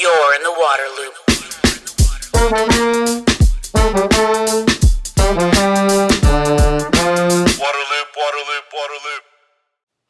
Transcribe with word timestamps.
You're 0.00 0.34
in 0.36 0.42
the 0.44 0.52
water 0.52 0.88
loop. 0.96 1.14
Waterloop, 7.58 8.08
Waterloop, 8.14 8.64
Waterloop. 8.72 9.22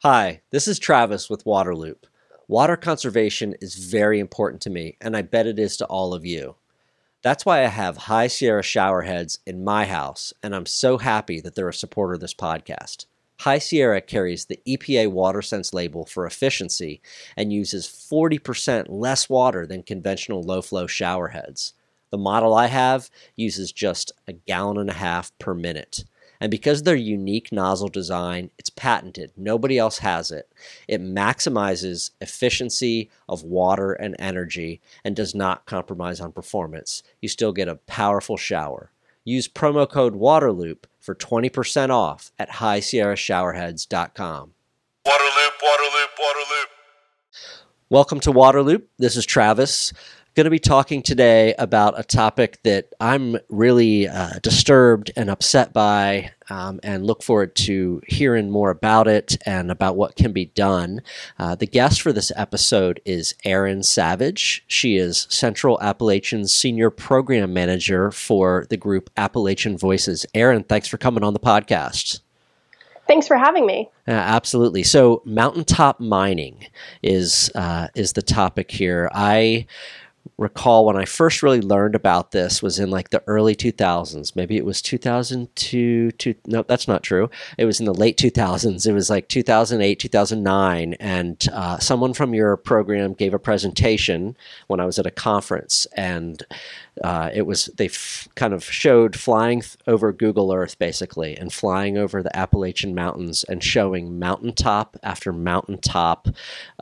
Hi, 0.03 0.41
this 0.51 0.67
is 0.67 0.77
Travis 0.77 1.27
with 1.27 1.43
Waterloop. 1.45 2.03
Water 2.47 2.77
conservation 2.77 3.55
is 3.61 3.73
very 3.75 4.19
important 4.19 4.61
to 4.63 4.69
me, 4.69 4.95
and 5.01 5.17
I 5.17 5.23
bet 5.23 5.47
it 5.47 5.57
is 5.57 5.75
to 5.77 5.85
all 5.85 6.13
of 6.13 6.23
you. 6.23 6.57
That's 7.23 7.45
why 7.45 7.63
I 7.63 7.69
have 7.69 7.97
High 7.97 8.27
Sierra 8.27 8.61
shower 8.61 9.01
heads 9.01 9.39
in 9.47 9.63
my 9.63 9.85
house, 9.85 10.33
and 10.43 10.53
I'm 10.53 10.67
so 10.67 10.99
happy 10.99 11.41
that 11.41 11.55
they're 11.55 11.67
a 11.67 11.73
supporter 11.73 12.13
of 12.13 12.19
this 12.19 12.35
podcast. 12.35 13.07
High 13.39 13.59
Sierra 13.59 14.01
carries 14.01 14.45
the 14.45 14.59
EPA 14.67 15.13
WaterSense 15.13 15.73
label 15.73 16.05
for 16.05 16.25
efficiency 16.25 17.01
and 17.37 17.53
uses 17.53 17.87
40% 17.87 18.87
less 18.89 19.29
water 19.29 19.65
than 19.65 19.83
conventional 19.83 20.43
low 20.43 20.61
flow 20.61 20.87
shower 20.87 21.29
heads. 21.29 21.73
The 22.09 22.17
model 22.17 22.53
I 22.53 22.67
have 22.67 23.09
uses 23.37 23.71
just 23.71 24.11
a 24.27 24.33
gallon 24.33 24.77
and 24.77 24.89
a 24.89 24.93
half 24.93 25.31
per 25.39 25.53
minute. 25.53 26.03
And 26.41 26.51
because 26.51 26.79
of 26.79 26.85
their 26.85 26.97
unique 26.97 27.49
nozzle 27.53 27.87
design, 27.87 28.51
it's 28.57 28.69
patented. 28.69 29.31
Nobody 29.37 29.77
else 29.77 29.99
has 29.99 30.31
it. 30.31 30.51
It 30.89 31.01
maximizes 31.01 32.11
efficiency 32.19 33.09
of 33.29 33.43
water 33.43 33.93
and 33.93 34.17
energy 34.19 34.81
and 35.05 35.15
does 35.15 35.33
not 35.33 35.65
compromise 35.65 36.19
on 36.19 36.33
performance. 36.33 37.03
You 37.21 37.29
still 37.29 37.53
get 37.53 37.69
a 37.69 37.75
powerful 37.75 38.35
shower. 38.35 38.91
Use 39.25 39.47
promo 39.47 39.89
code 39.89 40.15
WATERLOOP 40.15 40.85
for 40.99 41.15
20% 41.15 41.89
off 41.89 42.31
at 42.39 42.49
highsierrashowerheads.com. 42.49 44.53
Waterloop, 45.05 45.51
Waterloop, 45.63 46.07
Waterloop. 46.19 46.65
Welcome 47.89 48.19
to 48.21 48.31
Waterloop. 48.31 48.83
This 48.97 49.15
is 49.15 49.25
Travis. 49.25 49.93
Going 50.35 50.45
to 50.45 50.51
be 50.51 50.59
talking 50.59 51.01
today 51.01 51.55
about 51.57 51.99
a 51.99 52.03
topic 52.03 52.59
that 52.63 52.93
I'm 52.99 53.37
really 53.49 54.07
uh, 54.07 54.33
disturbed 54.43 55.11
and 55.17 55.27
upset 55.27 55.73
by, 55.73 56.31
um, 56.49 56.79
and 56.83 57.03
look 57.03 57.23
forward 57.23 57.55
to 57.57 58.01
hearing 58.07 58.51
more 58.51 58.69
about 58.69 59.07
it 59.07 59.37
and 59.45 59.71
about 59.71 59.97
what 59.97 60.15
can 60.15 60.31
be 60.31 60.45
done. 60.45 61.01
Uh, 61.39 61.55
the 61.55 61.65
guest 61.65 62.01
for 62.01 62.13
this 62.13 62.31
episode 62.35 63.01
is 63.05 63.33
Erin 63.43 63.81
Savage. 63.81 64.63
She 64.67 64.97
is 64.97 65.25
Central 65.29 65.81
Appalachian's 65.81 66.53
Senior 66.53 66.91
Program 66.91 67.51
Manager 67.51 68.11
for 68.11 68.67
the 68.69 68.77
group 68.77 69.09
Appalachian 69.17 69.79
Voices. 69.79 70.27
Erin, 70.35 70.63
thanks 70.63 70.87
for 70.87 70.97
coming 70.97 71.23
on 71.23 71.33
the 71.33 71.39
podcast. 71.39 72.19
Thanks 73.07 73.27
for 73.27 73.37
having 73.37 73.65
me. 73.65 73.89
Uh, 74.07 74.11
absolutely. 74.11 74.83
So, 74.83 75.23
mountaintop 75.25 75.99
mining 75.99 76.67
is 77.01 77.51
uh, 77.55 77.87
is 77.95 78.13
the 78.13 78.21
topic 78.21 78.69
here. 78.69 79.09
I 79.11 79.65
recall 80.39 80.85
when 80.85 80.95
I 80.95 81.05
first 81.05 81.43
really 81.43 81.61
learned 81.61 81.95
about 81.95 82.31
this 82.31 82.63
was 82.63 82.79
in 82.79 82.89
like 82.89 83.09
the 83.09 83.21
early 83.27 83.55
2000s. 83.55 84.35
Maybe 84.35 84.57
it 84.57 84.65
was 84.65 84.81
2002. 84.81 86.11
Two, 86.11 86.35
no, 86.45 86.63
that's 86.63 86.87
not 86.87 87.03
true. 87.03 87.29
It 87.57 87.65
was 87.65 87.79
in 87.79 87.85
the 87.85 87.93
late 87.93 88.17
2000s. 88.17 88.87
It 88.87 88.93
was 88.93 89.09
like 89.09 89.27
2008, 89.27 89.99
2009. 89.99 90.93
And 90.93 91.45
uh, 91.51 91.77
someone 91.79 92.13
from 92.13 92.33
your 92.33 92.55
program 92.57 93.13
gave 93.13 93.33
a 93.33 93.39
presentation 93.39 94.37
when 94.67 94.79
I 94.79 94.85
was 94.85 94.97
at 94.97 95.05
a 95.05 95.11
conference. 95.11 95.85
And 95.95 96.43
uh, 97.03 97.29
it 97.33 97.43
was, 97.43 97.65
they 97.77 97.89
kind 98.35 98.53
of 98.53 98.63
showed 98.63 99.15
flying 99.15 99.63
over 99.87 100.11
Google 100.11 100.53
Earth 100.53 100.77
basically 100.77 101.37
and 101.37 101.51
flying 101.51 101.97
over 101.97 102.21
the 102.21 102.35
Appalachian 102.35 102.93
Mountains 102.93 103.43
and 103.45 103.63
showing 103.63 104.19
mountaintop 104.19 104.97
after 105.03 105.31
mountaintop 105.31 106.27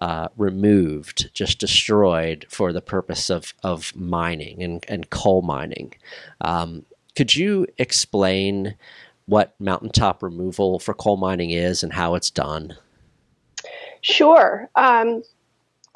uh, 0.01 0.27
removed, 0.37 1.29
just 1.33 1.59
destroyed 1.59 2.45
for 2.49 2.73
the 2.73 2.81
purpose 2.81 3.29
of, 3.29 3.53
of 3.63 3.95
mining 3.95 4.63
and, 4.63 4.85
and 4.87 5.09
coal 5.09 5.41
mining. 5.41 5.93
Um, 6.41 6.85
could 7.15 7.35
you 7.35 7.67
explain 7.77 8.75
what 9.25 9.55
mountaintop 9.59 10.23
removal 10.23 10.79
for 10.79 10.93
coal 10.93 11.17
mining 11.17 11.51
is 11.51 11.83
and 11.83 11.93
how 11.93 12.15
it's 12.15 12.29
done? 12.29 12.77
Sure. 14.01 14.69
Um, 14.75 15.23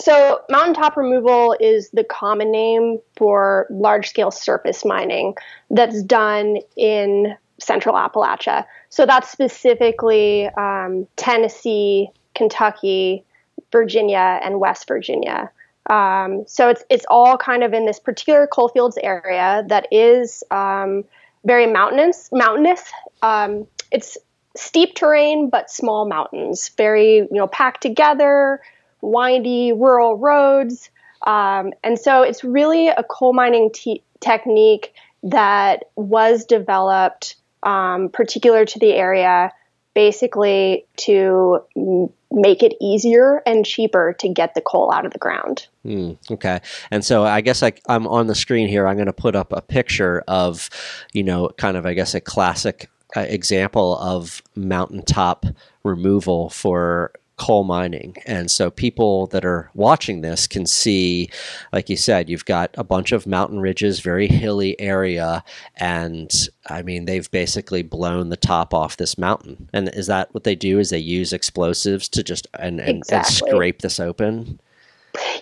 so, 0.01 0.41
mountaintop 0.49 0.97
removal 0.97 1.55
is 1.59 1.91
the 1.91 2.03
common 2.03 2.51
name 2.51 2.97
for 3.15 3.67
large 3.69 4.09
scale 4.09 4.31
surface 4.31 4.83
mining 4.83 5.35
that's 5.69 6.01
done 6.01 6.57
in 6.75 7.37
central 7.59 7.93
Appalachia. 7.95 8.65
So, 8.89 9.05
that's 9.05 9.29
specifically 9.29 10.47
um, 10.47 11.07
Tennessee, 11.17 12.09
Kentucky, 12.33 13.23
Virginia, 13.71 14.39
and 14.43 14.59
West 14.59 14.87
Virginia. 14.87 15.51
Um, 15.87 16.45
so, 16.47 16.69
it's, 16.69 16.83
it's 16.89 17.05
all 17.07 17.37
kind 17.37 17.63
of 17.63 17.73
in 17.73 17.85
this 17.85 17.99
particular 17.99 18.47
coalfields 18.47 18.97
area 19.03 19.63
that 19.67 19.87
is 19.91 20.43
um, 20.49 21.03
very 21.45 21.67
mountainous. 21.67 22.29
mountainous. 22.31 22.81
Um, 23.21 23.67
it's 23.91 24.17
steep 24.55 24.95
terrain, 24.95 25.51
but 25.51 25.69
small 25.69 26.07
mountains, 26.07 26.71
very, 26.75 27.17
you 27.17 27.27
know, 27.31 27.47
packed 27.47 27.81
together 27.81 28.61
windy 29.01 29.73
rural 29.73 30.17
roads. 30.17 30.89
Um, 31.27 31.73
and 31.83 31.99
so 31.99 32.23
it's 32.23 32.43
really 32.43 32.87
a 32.87 33.03
coal 33.03 33.33
mining 33.33 33.69
te- 33.73 34.03
technique 34.19 34.93
that 35.23 35.85
was 35.95 36.45
developed 36.45 37.35
um, 37.63 38.09
particular 38.09 38.65
to 38.65 38.79
the 38.79 38.93
area, 38.93 39.51
basically 39.93 40.85
to 40.97 41.59
make 42.31 42.63
it 42.63 42.73
easier 42.81 43.43
and 43.45 43.65
cheaper 43.65 44.13
to 44.19 44.29
get 44.29 44.55
the 44.55 44.61
coal 44.61 44.91
out 44.91 45.05
of 45.05 45.11
the 45.11 45.19
ground. 45.19 45.67
Hmm, 45.83 46.13
okay. 46.31 46.61
And 46.89 47.03
so 47.03 47.23
I 47.23 47.41
guess 47.41 47.61
I, 47.61 47.73
I'm 47.87 48.07
on 48.07 48.27
the 48.27 48.35
screen 48.35 48.67
here. 48.67 48.87
I'm 48.87 48.95
going 48.95 49.07
to 49.07 49.13
put 49.13 49.35
up 49.35 49.51
a 49.51 49.61
picture 49.61 50.23
of, 50.27 50.69
you 51.13 51.23
know, 51.23 51.49
kind 51.57 51.77
of, 51.77 51.85
I 51.85 51.93
guess, 51.93 52.15
a 52.15 52.21
classic 52.21 52.89
uh, 53.15 53.21
example 53.21 53.97
of 53.97 54.41
mountaintop 54.55 55.45
removal 55.83 56.49
for 56.49 57.11
coal 57.41 57.63
mining. 57.63 58.15
And 58.27 58.51
so 58.51 58.69
people 58.69 59.25
that 59.27 59.43
are 59.43 59.71
watching 59.73 60.21
this 60.21 60.45
can 60.45 60.67
see, 60.67 61.27
like 61.73 61.89
you 61.89 61.97
said, 61.97 62.29
you've 62.29 62.45
got 62.45 62.69
a 62.77 62.83
bunch 62.83 63.11
of 63.11 63.25
mountain 63.25 63.59
ridges, 63.59 63.99
very 63.99 64.27
hilly 64.27 64.79
area. 64.79 65.43
And 65.77 66.31
I 66.67 66.83
mean, 66.83 67.05
they've 67.05 67.29
basically 67.31 67.81
blown 67.81 68.29
the 68.29 68.37
top 68.37 68.75
off 68.75 68.97
this 68.97 69.17
mountain. 69.17 69.69
And 69.73 69.89
is 69.95 70.05
that 70.05 70.31
what 70.35 70.43
they 70.43 70.53
do? 70.53 70.77
Is 70.77 70.91
they 70.91 70.99
use 70.99 71.33
explosives 71.33 72.07
to 72.09 72.21
just 72.21 72.45
and, 72.59 72.79
and, 72.79 72.99
Exactly. 72.99 73.17
and 73.17 73.55
scrape 73.55 73.81
this 73.81 73.99
open? 73.99 74.59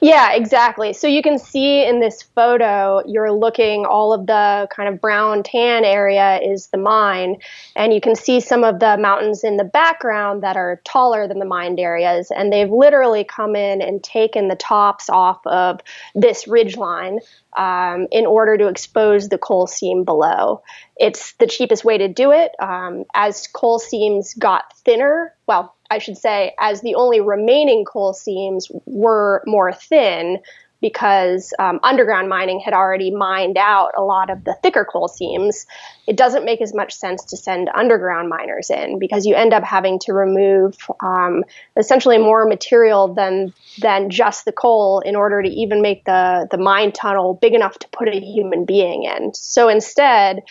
Yeah, 0.02 0.32
exactly. 0.34 0.94
So 0.94 1.08
you 1.08 1.22
can 1.22 1.38
see 1.38 1.86
in 1.86 2.00
this 2.00 2.22
photo, 2.22 3.02
you're 3.06 3.32
looking, 3.34 3.86
all 3.86 4.14
of 4.14 4.28
the 4.28 4.68
kind 4.74 4.88
of 4.88 5.02
brown 5.02 5.44
tan 5.44 5.84
area 5.84 6.40
is 6.40 6.68
the 6.68 6.78
mine. 6.78 7.38
And 7.76 7.94
you 7.94 8.00
can 8.00 8.16
see 8.16 8.40
some 8.40 8.64
of 8.64 8.80
the 8.80 8.98
mountains 8.98 9.44
in 9.44 9.58
the 9.58 9.66
background 9.66 10.44
that 10.44 10.56
are 10.56 10.82
taller 10.86 11.28
than 11.28 11.40
the 11.40 11.46
mined 11.46 11.80
areas. 11.80 12.32
And 12.32 12.52
they've 12.52 12.70
literally 12.70 13.26
come 13.26 13.56
in 13.56 13.82
and 13.82 14.02
taken 14.02 14.48
the 14.48 14.56
tops 14.56 15.10
off 15.10 15.46
of 15.46 15.82
this 16.16 16.48
ridge 16.48 16.78
line 16.78 17.20
um, 17.58 18.08
in 18.12 18.26
order 18.26 18.58
to 18.58 18.68
expose 18.68 19.28
the 19.28 19.38
coal 19.38 19.68
seam 19.68 20.06
below. 20.06 20.62
It's 20.96 21.34
the 21.34 21.48
cheapest 21.48 21.84
way 21.84 21.98
to 21.98 22.08
do 22.08 22.32
it. 22.32 22.52
Um, 22.60 23.04
as 23.14 23.48
coal 23.48 23.80
seams 23.80 24.34
got 24.34 24.78
thinner, 24.78 25.36
well, 25.48 25.76
I 25.90 25.98
should 25.98 26.18
say, 26.18 26.54
as 26.60 26.82
the 26.82 26.96
only 26.96 27.22
remaining 27.22 27.86
coal 27.86 28.14
seams 28.14 28.72
were 28.86 29.44
more 29.46 29.74
thin, 29.74 30.40
because 30.82 31.54
um, 31.60 31.80
underground 31.84 32.30
mining 32.30 32.60
had 32.60 32.74
already 32.74 33.12
mined 33.12 33.58
out 33.58 33.92
a 33.98 34.02
lot 34.02 34.30
of 34.30 34.44
the 34.46 34.56
thicker 34.64 34.86
coal 34.86 35.08
seams, 35.08 35.66
it 36.08 36.16
doesn't 36.16 36.46
make 36.46 36.62
as 36.62 36.74
much 36.74 36.94
sense 36.94 37.24
to 37.26 37.38
send 37.38 37.70
underground 37.76 38.30
miners 38.30 38.70
in 38.70 38.98
because 39.00 39.26
you 39.26 39.36
end 39.36 39.54
up 39.54 39.64
having 39.64 40.00
to 40.00 40.14
remove 40.14 40.78
um, 41.02 41.44
essentially 41.76 42.18
more 42.18 42.46
material 42.46 43.14
than 43.14 43.54
than 43.80 44.10
just 44.10 44.46
the 44.46 44.52
coal 44.52 45.02
in 45.02 45.16
order 45.16 45.42
to 45.42 45.50
even 45.50 45.82
make 45.82 46.06
the 46.06 46.48
the 46.50 46.58
mine 46.58 46.92
tunnel 46.92 47.34
big 47.34 47.54
enough 47.54 47.78
to 47.80 47.88
put 47.90 48.08
a 48.08 48.20
human 48.20 48.66
being 48.66 49.04
in. 49.04 49.34
So 49.34 49.68
instead, 49.68 50.44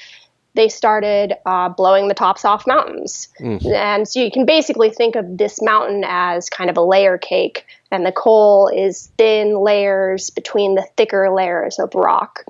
they 0.58 0.68
started 0.68 1.34
uh, 1.46 1.68
blowing 1.68 2.08
the 2.08 2.14
tops 2.14 2.44
off 2.44 2.66
mountains. 2.66 3.28
And 3.64 4.08
so 4.08 4.18
you 4.18 4.28
can 4.28 4.44
basically 4.44 4.90
think 4.90 5.14
of 5.14 5.38
this 5.38 5.62
mountain 5.62 6.02
as 6.04 6.50
kind 6.50 6.68
of 6.68 6.76
a 6.76 6.82
layer 6.82 7.16
cake, 7.16 7.64
and 7.92 8.04
the 8.04 8.10
coal 8.10 8.66
is 8.66 9.12
thin 9.16 9.56
layers 9.56 10.30
between 10.30 10.74
the 10.74 10.84
thicker 10.96 11.30
layers 11.30 11.78
of 11.78 11.94
rock. 11.94 12.44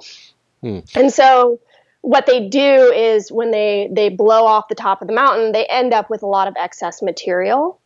And 0.94 1.12
so 1.12 1.60
what 2.00 2.24
they 2.24 2.48
do 2.48 2.90
is 2.92 3.30
when 3.30 3.50
they, 3.50 3.90
they 3.92 4.08
blow 4.08 4.46
off 4.46 4.68
the 4.68 4.74
top 4.74 5.02
of 5.02 5.08
the 5.08 5.14
mountain, 5.14 5.52
they 5.52 5.66
end 5.66 5.92
up 5.92 6.08
with 6.08 6.22
a 6.22 6.26
lot 6.26 6.48
of 6.48 6.54
excess 6.56 7.02
material. 7.02 7.78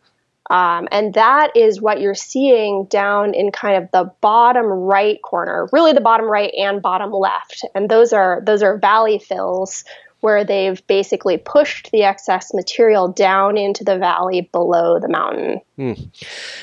Um, 0.51 0.87
and 0.93 1.15
that 1.15 1.57
is 1.57 1.81
what 1.81 2.01
you're 2.01 2.15
seeing 2.15 2.85
down 2.87 3.33
in 3.35 3.53
kind 3.53 3.83
of 3.83 3.91
the 3.91 4.13
bottom 4.21 4.67
right 4.67 5.21
corner, 5.23 5.69
really 5.73 5.93
the 5.93 6.01
bottom 6.01 6.27
right 6.27 6.53
and 6.57 6.83
bottom 6.83 7.11
left. 7.11 7.65
And 7.75 7.89
those 7.89 8.13
are 8.13 8.43
those 8.45 8.63
are 8.63 8.77
valley 8.77 9.19
fills 9.19 9.85
where 10.23 10.45
they've 10.45 10.85
basically 10.87 11.37
pushed 11.37 11.91
the 11.91 12.05
excess 12.05 12.55
material 12.55 13.09
down 13.09 13.59
into 13.59 13.83
the 13.83 13.99
valley 13.99 14.49
below 14.53 14.99
the 15.01 15.09
mountain. 15.09 15.61
Hmm. 15.77 15.93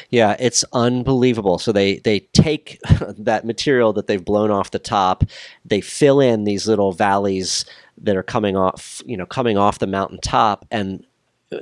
Yeah, 0.10 0.38
it's 0.40 0.64
unbelievable. 0.74 1.60
So 1.60 1.72
they 1.72 1.98
they 2.00 2.22
take 2.34 2.80
that 3.18 3.46
material 3.46 3.92
that 3.94 4.08
they've 4.08 4.24
blown 4.24 4.50
off 4.50 4.72
the 4.72 4.80
top, 4.80 5.26
they 5.66 5.82
fill 5.82 6.22
in 6.22 6.46
these 6.46 6.68
little 6.68 6.94
valleys 6.94 7.66
that 7.98 8.16
are 8.16 8.24
coming 8.24 8.56
off, 8.56 9.02
you 9.06 9.18
know, 9.18 9.26
coming 9.26 9.58
off 9.58 9.80
the 9.80 9.88
mountain 9.88 10.20
top, 10.22 10.66
and 10.72 11.06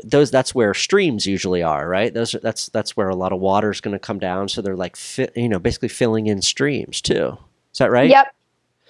those 0.03 0.29
that's 0.29 0.53
where 0.53 0.75
streams 0.75 1.25
usually 1.25 1.63
are, 1.63 1.89
right? 1.89 2.13
Those 2.13 2.35
are, 2.35 2.39
that's 2.39 2.69
that's 2.69 2.95
where 2.95 3.09
a 3.09 3.15
lot 3.15 3.33
of 3.33 3.39
water 3.39 3.71
is 3.71 3.81
going 3.81 3.93
to 3.93 3.99
come 3.99 4.19
down. 4.19 4.49
So 4.49 4.61
they're 4.61 4.75
like, 4.75 4.95
fi- 4.95 5.29
you 5.35 5.49
know, 5.49 5.59
basically 5.59 5.89
filling 5.89 6.27
in 6.27 6.43
streams 6.43 7.01
too. 7.01 7.37
Is 7.73 7.79
that 7.79 7.89
right? 7.89 8.09
Yep. 8.09 8.33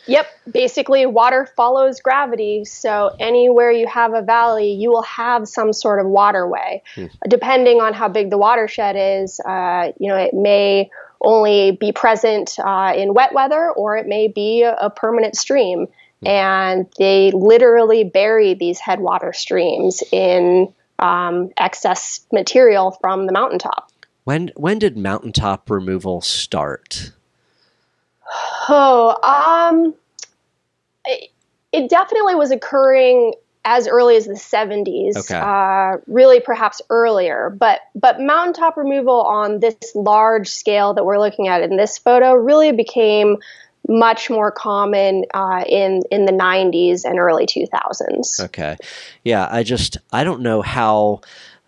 Yep. 0.08 0.28
Basically, 0.52 1.06
water 1.06 1.46
follows 1.56 2.00
gravity. 2.00 2.66
So, 2.66 3.16
anywhere 3.20 3.72
you 3.72 3.88
have 3.88 4.14
a 4.14 4.22
valley, 4.22 4.72
you 4.72 4.90
will 4.90 5.04
have 5.04 5.48
some 5.48 5.74
sort 5.74 6.00
of 6.00 6.08
waterway. 6.08 6.82
Depending 7.28 7.82
on 7.82 7.94
how 7.94 8.08
big 8.08 8.30
the 8.30 8.38
watershed 8.38 8.96
is, 8.98 9.40
uh, 9.42 9.92
you 10.00 10.08
know, 10.10 10.18
it 10.18 10.34
may 10.34 10.90
only 11.22 11.72
be 11.72 11.92
present 11.92 12.58
uh, 12.60 12.94
in 12.96 13.14
wet 13.14 13.34
weather 13.34 13.72
or 13.72 13.98
it 13.98 14.08
may 14.08 14.28
be 14.28 14.64
a, 14.64 14.76
a 14.76 14.90
permanent 14.90 15.36
stream. 15.36 15.88
And 16.26 16.88
they 16.98 17.32
literally 17.32 18.04
bury 18.04 18.56
these 18.56 18.80
headwater 18.80 19.34
streams 19.34 20.02
in 20.12 20.74
um, 21.00 21.52
excess 21.58 22.26
material 22.32 22.92
from 23.02 23.28
the 23.28 23.34
mountaintop. 23.34 23.92
When 24.24 24.52
when 24.56 24.80
did 24.80 24.98
mountaintop 24.98 25.70
removal 25.70 26.22
start? 26.22 27.12
Oh, 28.70 29.16
um, 29.24 29.94
it, 31.06 31.30
it 31.72 31.90
definitely 31.90 32.36
was 32.36 32.52
occurring 32.52 33.34
as 33.66 33.88
early 33.88 34.16
as 34.16 34.26
the 34.26 34.34
70s. 34.34 35.18
Okay. 35.18 35.38
Uh, 35.38 35.98
really, 36.08 36.40
perhaps 36.40 36.82
earlier. 36.90 37.50
But 37.50 37.82
but 37.96 38.20
mountaintop 38.22 38.78
removal 38.78 39.22
on 39.22 39.60
this 39.60 39.76
large 39.94 40.48
scale 40.48 40.94
that 40.94 41.06
we're 41.06 41.20
looking 41.20 41.48
at 41.48 41.62
in 41.62 41.76
this 41.76 41.98
photo 41.98 42.34
really 42.34 42.72
became 42.72 43.38
much 43.90 44.30
more 44.30 44.52
common 44.52 45.26
uh, 45.34 45.64
in 45.68 46.02
in 46.12 46.26
the 46.26 46.32
90s 46.32 47.04
and 47.04 47.20
early 47.20 47.46
2000s. 47.46 48.40
Okay. 48.46 48.78
Yeah, 49.24 49.48
I 49.52 49.64
just 49.64 49.98
I 50.12 50.24
don't 50.24 50.42
know 50.42 50.62
how 50.62 51.22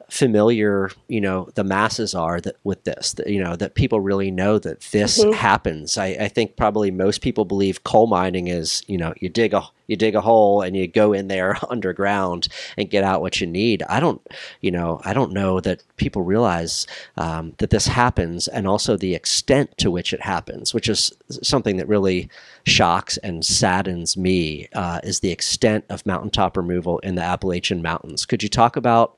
familiar 0.10 0.92
you 1.08 1.22
know 1.22 1.50
the 1.56 1.64
masses 1.64 2.16
are 2.16 2.42
that 2.42 2.56
with 2.64 2.84
this 2.84 3.14
that, 3.14 3.28
you 3.28 3.42
know 3.42 3.56
that 3.56 3.76
people 3.76 4.00
really 4.00 4.32
know 4.32 4.60
that 4.60 4.82
this 4.92 5.24
happens. 5.36 5.98
I, 5.98 6.08
I 6.08 6.28
think 6.28 6.56
probably 6.56 6.92
most 6.92 7.22
people 7.22 7.46
believe 7.46 7.84
coal 7.84 8.08
mining 8.08 8.48
is 8.48 8.84
you 8.88 8.98
know 8.98 9.14
you 9.20 9.30
dig 9.30 9.54
a 9.54 9.64
you 9.88 9.96
dig 9.96 10.16
a 10.16 10.22
hole 10.22 10.62
and 10.62 10.76
you 10.76 10.88
go 10.88 11.14
in 11.14 11.28
there 11.28 11.58
underground 11.70 12.48
and 12.78 12.90
get 12.90 13.04
out 13.04 13.22
what 13.22 13.42
you 13.42 13.48
need. 13.48 13.84
I 13.84 14.00
don't 14.00 14.22
you 14.62 14.72
know 14.72 15.02
i 15.04 15.14
don't 15.14 15.32
know 15.32 15.60
that 15.60 15.84
people 15.98 16.22
realize 16.22 16.88
um, 17.18 17.54
that 17.58 17.70
this 17.70 17.88
happens 17.88 18.48
and 18.48 18.68
also 18.68 18.96
the 18.96 19.16
extent 19.16 19.78
to 19.78 19.92
which 19.92 20.14
it 20.14 20.22
happens 20.22 20.74
which 20.74 20.90
is 20.90 21.12
something 21.42 21.78
that 21.78 21.88
really 21.88 22.30
shocks 22.66 23.18
and 23.18 23.46
saddens 23.46 24.16
me 24.16 24.68
uh, 24.74 25.00
is 25.04 25.20
the 25.20 25.32
extent 25.32 25.86
of 25.90 26.06
mountaintop 26.06 26.56
removal 26.56 27.00
in 27.00 27.16
the 27.16 27.22
appalachian 27.22 27.82
mountains. 27.82 28.26
Could 28.26 28.44
you 28.44 28.50
talk 28.50 28.76
about 28.76 29.18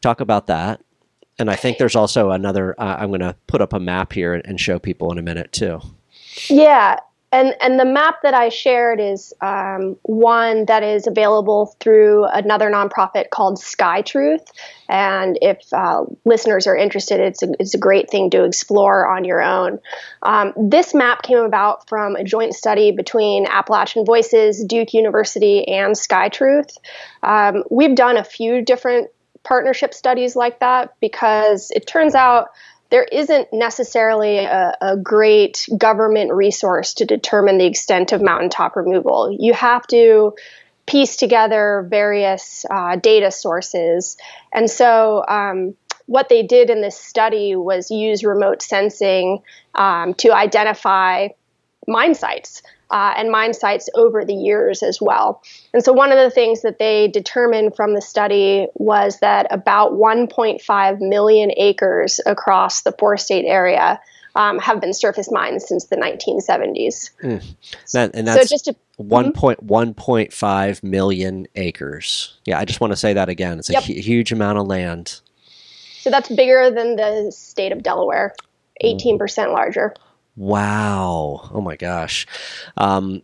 talk 0.00 0.20
about 0.20 0.46
that. 0.46 0.80
And 1.38 1.50
I 1.50 1.56
think 1.56 1.78
there's 1.78 1.96
also 1.96 2.30
another. 2.30 2.74
Uh, 2.80 2.96
I'm 2.98 3.08
going 3.08 3.20
to 3.20 3.36
put 3.46 3.60
up 3.60 3.72
a 3.72 3.78
map 3.78 4.12
here 4.12 4.34
and, 4.34 4.60
show 4.60 4.78
people 4.78 5.12
in 5.12 5.18
a 5.18 5.22
minute 5.22 5.52
too. 5.52 5.80
Yeah, 6.48 6.98
and 7.30 7.54
and 7.60 7.78
the 7.78 7.84
map 7.84 8.22
that 8.22 8.32
I 8.32 8.48
shared 8.48 9.00
is 9.00 9.34
um, 9.40 9.96
one 10.02 10.64
that 10.64 10.82
is 10.82 11.06
available 11.06 11.76
through 11.78 12.24
another 12.24 12.70
nonprofit 12.70 13.30
called 13.30 13.58
SkyTruth. 13.58 14.46
And 14.88 15.38
if 15.42 15.58
uh, 15.72 16.04
listeners 16.24 16.66
are 16.66 16.76
interested, 16.76 17.20
it's 17.20 17.42
a, 17.42 17.52
it's 17.60 17.74
a 17.74 17.78
great 17.78 18.10
thing 18.10 18.30
to 18.30 18.44
explore 18.44 19.06
on 19.06 19.24
your 19.24 19.42
own. 19.42 19.78
Um, 20.22 20.54
this 20.56 20.94
map 20.94 21.22
came 21.22 21.38
about 21.38 21.86
from 21.88 22.16
a 22.16 22.24
joint 22.24 22.54
study 22.54 22.92
between 22.92 23.46
Appalachian 23.46 24.06
Voices, 24.06 24.64
Duke 24.64 24.94
University, 24.94 25.68
and 25.68 25.94
SkyTruth. 25.94 26.78
Um, 27.22 27.62
we've 27.70 27.94
done 27.94 28.16
a 28.16 28.24
few 28.24 28.62
different 28.62 29.10
partnership 29.48 29.94
studies 29.94 30.36
like 30.36 30.60
that 30.60 30.94
because 31.00 31.70
it 31.70 31.86
turns 31.86 32.14
out 32.14 32.48
there 32.90 33.04
isn't 33.04 33.48
necessarily 33.50 34.38
a, 34.38 34.76
a, 34.80 34.96
great 34.96 35.66
government 35.76 36.32
resource 36.32 36.94
to 36.94 37.06
determine 37.06 37.56
the 37.56 37.64
extent 37.64 38.12
of 38.12 38.20
mountaintop 38.20 38.76
removal. 38.76 39.34
You 39.38 39.54
have 39.54 39.86
to 39.88 40.34
piece 40.86 41.16
together 41.16 41.86
various 41.88 42.66
uh, 42.70 42.96
data 42.96 43.30
sources. 43.30 44.18
And 44.52 44.70
so, 44.70 45.24
um, 45.26 45.74
what 46.06 46.30
they 46.30 46.42
did 46.42 46.70
in 46.70 46.80
this 46.80 46.98
study 46.98 47.54
was 47.54 47.90
use 47.90 48.24
remote 48.24 48.62
sensing 48.62 49.42
um, 49.74 50.14
to 50.14 50.32
identify 50.32 51.28
mine 51.86 52.14
sites 52.14 52.62
uh, 52.90 53.14
and 53.16 53.30
mine 53.30 53.52
sites 53.54 53.88
over 53.94 54.24
the 54.24 54.34
years 54.34 54.82
as 54.82 55.00
well. 55.00 55.42
And 55.74 55.84
so, 55.84 55.92
one 55.92 56.10
of 56.12 56.18
the 56.18 56.30
things 56.30 56.62
that 56.62 56.78
they 56.78 57.08
determined 57.08 57.76
from 57.76 57.94
the 57.94 58.00
study 58.02 58.66
was 58.74 59.18
that 59.20 59.46
about 59.50 59.92
1.5 59.92 60.98
million 61.00 61.52
acres 61.56 62.20
across 62.26 62.82
the 62.82 62.92
four 62.98 63.16
state 63.16 63.44
area 63.46 64.00
um, 64.34 64.58
have 64.58 64.80
been 64.80 64.92
surface 64.94 65.30
mines 65.30 65.66
since 65.66 65.86
the 65.86 65.96
1970s. 65.96 67.10
That, 67.92 68.10
and 68.14 68.26
So, 68.28 68.34
that's 68.34 68.48
just 68.50 68.66
to 68.66 68.76
one 68.96 69.32
point 69.32 69.62
one 69.62 69.94
point 69.94 70.32
five 70.32 70.82
million 70.82 71.46
acres. 71.54 72.38
Yeah, 72.44 72.58
I 72.58 72.64
just 72.64 72.80
want 72.80 72.92
to 72.92 72.96
say 72.96 73.12
that 73.12 73.28
again. 73.28 73.58
It's 73.58 73.68
a 73.70 73.74
Yep. 73.74 73.82
hu- 73.84 73.92
huge 73.94 74.32
amount 74.32 74.58
of 74.58 74.66
land. 74.66 75.20
so 76.00 76.10
that's 76.10 76.28
bigger 76.28 76.70
than 76.70 76.96
the 76.96 77.30
state 77.32 77.72
of 77.72 77.82
Delaware, 77.82 78.34
18% 78.84 79.52
larger. 79.52 79.94
Wow. 80.38 81.50
Oh 81.52 81.60
my 81.60 81.76
gosh. 81.76 82.26
Um, 82.76 83.22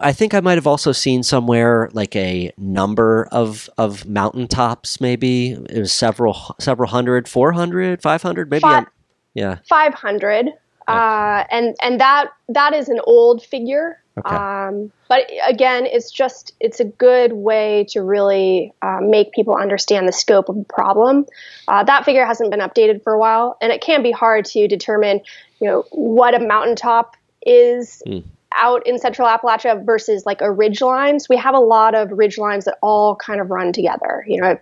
I 0.00 0.12
think 0.12 0.34
I 0.34 0.40
might 0.40 0.54
have 0.56 0.66
also 0.66 0.92
seen 0.92 1.22
somewhere 1.22 1.90
like 1.92 2.14
a 2.16 2.52
number 2.58 3.28
of 3.32 3.68
of 3.78 4.06
mountaintops. 4.06 5.00
Maybe 5.00 5.52
it 5.52 5.78
was 5.78 5.92
several 5.92 6.54
several 6.60 6.90
hundred, 6.90 7.28
400, 7.28 8.02
500, 8.02 8.50
maybe. 8.50 8.60
Fi- 8.60 8.74
I'm- 8.74 8.86
yeah. 9.34 9.58
500 9.68 10.48
uh, 10.86 11.44
and 11.50 11.74
and 11.82 12.00
that 12.00 12.28
that 12.48 12.72
is 12.74 12.88
an 12.88 13.00
old 13.04 13.42
figure 13.42 14.00
Okay. 14.16 14.36
um, 14.36 14.92
but 15.08 15.28
again 15.48 15.86
it's 15.86 16.12
just 16.12 16.54
it's 16.60 16.78
a 16.78 16.84
good 16.84 17.32
way 17.32 17.84
to 17.88 18.00
really 18.00 18.72
uh, 18.80 18.98
make 19.00 19.32
people 19.32 19.56
understand 19.56 20.06
the 20.06 20.12
scope 20.12 20.48
of 20.48 20.54
the 20.54 20.64
problem 20.64 21.26
uh, 21.66 21.82
that 21.82 22.04
figure 22.04 22.24
hasn't 22.24 22.48
been 22.52 22.60
updated 22.60 23.02
for 23.02 23.12
a 23.12 23.18
while 23.18 23.56
and 23.60 23.72
it 23.72 23.80
can 23.80 24.04
be 24.04 24.12
hard 24.12 24.44
to 24.44 24.68
determine 24.68 25.20
you 25.64 25.70
know 25.70 25.84
what 25.92 26.34
a 26.34 26.44
mountaintop 26.44 27.16
is 27.46 28.02
out 28.54 28.86
in 28.86 28.98
central 28.98 29.26
Appalachia 29.26 29.82
versus 29.84 30.26
like 30.26 30.42
a 30.42 30.52
ridge 30.52 30.82
lines. 30.82 31.26
We 31.26 31.38
have 31.38 31.54
a 31.54 31.58
lot 31.58 31.94
of 31.94 32.12
ridge 32.12 32.36
lines 32.36 32.66
that 32.66 32.76
all 32.82 33.16
kind 33.16 33.40
of 33.40 33.50
run 33.50 33.72
together. 33.72 34.24
You 34.28 34.42
know, 34.42 34.58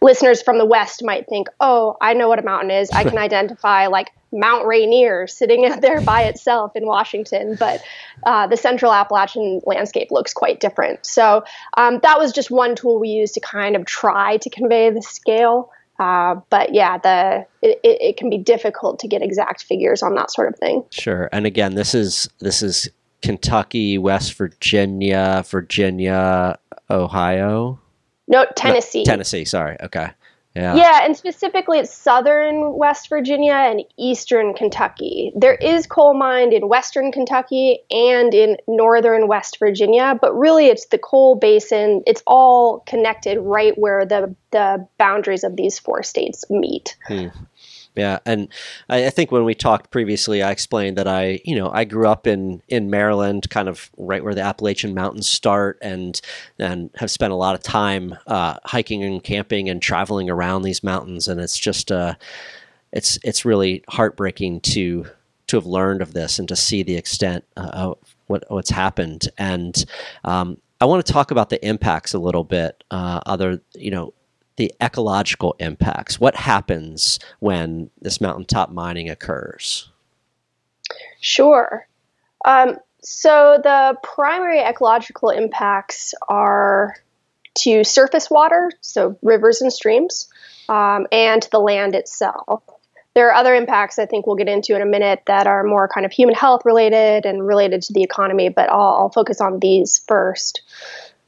listeners 0.00 0.40
from 0.40 0.56
the 0.56 0.64
west 0.64 1.04
might 1.04 1.28
think, 1.28 1.48
"Oh, 1.60 1.98
I 2.00 2.14
know 2.14 2.26
what 2.26 2.38
a 2.38 2.42
mountain 2.42 2.70
is. 2.70 2.90
I 2.90 3.04
can 3.04 3.18
identify 3.28 3.88
like 3.88 4.12
Mount 4.32 4.66
Rainier 4.66 5.26
sitting 5.26 5.66
out 5.66 5.82
there 5.82 6.00
by 6.00 6.22
itself 6.22 6.74
in 6.74 6.86
Washington." 6.86 7.54
But 7.60 7.82
uh, 8.24 8.46
the 8.46 8.56
central 8.56 8.94
Appalachian 8.94 9.60
landscape 9.66 10.10
looks 10.10 10.32
quite 10.32 10.58
different. 10.58 11.04
So 11.04 11.44
um, 11.76 12.00
that 12.02 12.18
was 12.18 12.32
just 12.32 12.50
one 12.50 12.76
tool 12.76 12.98
we 12.98 13.10
used 13.10 13.34
to 13.34 13.40
kind 13.40 13.76
of 13.76 13.84
try 13.84 14.38
to 14.38 14.48
convey 14.48 14.88
the 14.88 15.02
scale. 15.02 15.70
Uh, 15.98 16.36
but 16.50 16.74
yeah, 16.74 16.98
the 16.98 17.46
it, 17.62 17.78
it, 17.82 18.16
can 18.16 18.28
be 18.28 18.38
difficult 18.38 18.98
to 18.98 19.08
get 19.08 19.22
exact 19.22 19.64
figures 19.64 20.02
on 20.02 20.14
that 20.14 20.30
sort 20.30 20.48
of 20.48 20.58
thing. 20.58 20.84
Sure. 20.90 21.28
And 21.32 21.46
again, 21.46 21.74
this 21.74 21.94
is 21.94 22.28
this 22.40 22.62
is 22.62 22.88
Kentucky, 23.22 23.96
West 23.96 24.34
Virginia, 24.34 25.42
Virginia, 25.46 26.58
Ohio, 26.90 27.80
No, 28.28 28.46
Tennessee. 28.56 29.04
Tennessee. 29.04 29.44
Sorry. 29.44 29.76
Okay. 29.82 30.10
Yeah. 30.56 30.74
Yeah, 30.74 31.00
and 31.04 31.14
specifically 31.14 31.78
it's 31.78 31.92
southern 31.92 32.78
West 32.78 33.10
Virginia 33.10 33.52
and 33.52 33.84
eastern 33.98 34.54
Kentucky. 34.54 35.30
There 35.36 35.54
is 35.54 35.86
coal 35.86 36.14
mined 36.14 36.54
in 36.54 36.66
western 36.70 37.12
Kentucky 37.12 37.80
and 37.90 38.32
in 38.32 38.56
northern 38.66 39.28
West 39.28 39.58
Virginia, 39.58 40.18
but 40.18 40.34
really 40.34 40.68
it's 40.68 40.86
the 40.86 40.96
coal 40.96 41.34
basin. 41.34 42.02
It's 42.06 42.22
all 42.26 42.80
connected 42.86 43.38
right 43.38 43.76
where 43.76 44.06
the 44.06 44.34
the 44.50 44.88
boundaries 44.96 45.44
of 45.44 45.56
these 45.56 45.78
four 45.78 46.02
states 46.02 46.48
meet. 46.48 46.96
Hmm. 47.06 47.26
Yeah, 47.96 48.18
and 48.26 48.48
I, 48.90 49.06
I 49.06 49.10
think 49.10 49.32
when 49.32 49.44
we 49.44 49.54
talked 49.54 49.90
previously, 49.90 50.42
I 50.42 50.50
explained 50.50 50.98
that 50.98 51.08
I, 51.08 51.40
you 51.44 51.56
know, 51.56 51.70
I 51.70 51.84
grew 51.84 52.06
up 52.06 52.26
in 52.26 52.62
in 52.68 52.90
Maryland, 52.90 53.48
kind 53.48 53.68
of 53.68 53.90
right 53.96 54.22
where 54.22 54.34
the 54.34 54.42
Appalachian 54.42 54.94
Mountains 54.94 55.28
start, 55.28 55.78
and 55.80 56.20
and 56.58 56.90
have 56.96 57.10
spent 57.10 57.32
a 57.32 57.36
lot 57.36 57.54
of 57.54 57.62
time 57.62 58.14
uh, 58.26 58.58
hiking 58.64 59.02
and 59.02 59.24
camping 59.24 59.70
and 59.70 59.80
traveling 59.80 60.28
around 60.28 60.62
these 60.62 60.84
mountains, 60.84 61.26
and 61.26 61.40
it's 61.40 61.58
just, 61.58 61.90
uh, 61.90 62.14
it's 62.92 63.18
it's 63.24 63.46
really 63.46 63.82
heartbreaking 63.88 64.60
to 64.60 65.06
to 65.46 65.56
have 65.56 65.66
learned 65.66 66.02
of 66.02 66.12
this 66.12 66.38
and 66.38 66.48
to 66.48 66.56
see 66.56 66.82
the 66.82 66.96
extent 66.96 67.44
uh, 67.56 67.70
of 67.72 67.98
what 68.26 68.44
what's 68.48 68.70
happened, 68.70 69.28
and 69.38 69.86
um, 70.24 70.58
I 70.80 70.84
want 70.84 71.04
to 71.06 71.12
talk 71.12 71.30
about 71.30 71.48
the 71.48 71.64
impacts 71.66 72.12
a 72.12 72.18
little 72.18 72.44
bit. 72.44 72.84
Uh, 72.90 73.20
other, 73.24 73.62
you 73.74 73.90
know, 73.90 74.12
the 74.56 74.72
ecological 74.82 75.54
impacts. 75.58 76.18
What 76.18 76.36
happens 76.36 77.18
when 77.40 77.90
this 78.00 78.20
mountaintop 78.20 78.70
mining 78.70 79.08
occurs? 79.08 79.90
Sure. 81.20 81.86
Um, 82.44 82.76
so 83.02 83.60
the 83.62 83.96
primary 84.02 84.60
ecological 84.60 85.30
impacts 85.30 86.14
are 86.28 86.96
to 87.58 87.84
surface 87.84 88.30
water, 88.30 88.70
so 88.80 89.18
rivers 89.22 89.62
and 89.62 89.72
streams, 89.72 90.28
um, 90.68 91.06
and 91.10 91.42
to 91.42 91.50
the 91.50 91.58
land 91.58 91.94
itself. 91.94 92.62
There 93.14 93.30
are 93.30 93.34
other 93.34 93.54
impacts 93.54 93.98
I 93.98 94.04
think 94.04 94.26
we'll 94.26 94.36
get 94.36 94.48
into 94.48 94.76
in 94.76 94.82
a 94.82 94.86
minute 94.86 95.22
that 95.26 95.46
are 95.46 95.64
more 95.64 95.88
kind 95.88 96.04
of 96.04 96.12
human 96.12 96.34
health 96.34 96.62
related 96.66 97.24
and 97.24 97.46
related 97.46 97.80
to 97.82 97.94
the 97.94 98.02
economy, 98.02 98.50
but 98.50 98.68
I'll, 98.68 98.96
I'll 99.00 99.10
focus 99.10 99.40
on 99.40 99.58
these 99.58 100.02
first. 100.06 100.60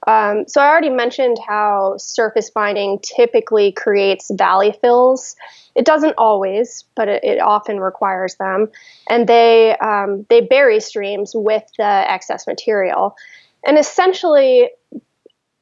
Um, 0.08 0.48
so 0.48 0.62
I 0.62 0.68
already 0.68 0.88
mentioned 0.88 1.36
how 1.46 1.96
surface 1.98 2.50
mining 2.56 2.98
typically 3.02 3.72
creates 3.72 4.30
valley 4.34 4.74
fills. 4.80 5.36
It 5.74 5.84
doesn't 5.84 6.14
always, 6.16 6.84
but 6.94 7.08
it, 7.08 7.22
it 7.22 7.40
often 7.40 7.78
requires 7.78 8.36
them, 8.36 8.70
and 9.10 9.28
they 9.28 9.76
um, 9.76 10.24
they 10.30 10.40
bury 10.40 10.80
streams 10.80 11.32
with 11.34 11.62
the 11.76 11.84
excess 11.84 12.46
material. 12.46 13.16
And 13.66 13.76
essentially, 13.76 14.70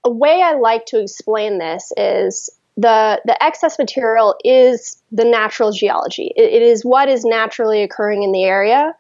a 0.05 0.11
way 0.11 0.41
I 0.41 0.55
like 0.55 0.87
to 0.87 1.03
explain 1.03 1.59
this 1.59 1.93
is 1.97 2.49
the 2.77 3.21
the 3.25 3.43
excess 3.43 3.81
material 3.81 4.37
is 4.45 5.03
the 5.11 5.25
natural 5.25 5.73
geology. 5.73 6.33
It, 6.37 6.53
it 6.53 6.63
is 6.63 6.85
what 6.85 7.09
is 7.09 7.25
naturally 7.25 7.83
occurring 7.83 8.23
in 8.23 8.31
the 8.31 8.45
area, 8.45 8.95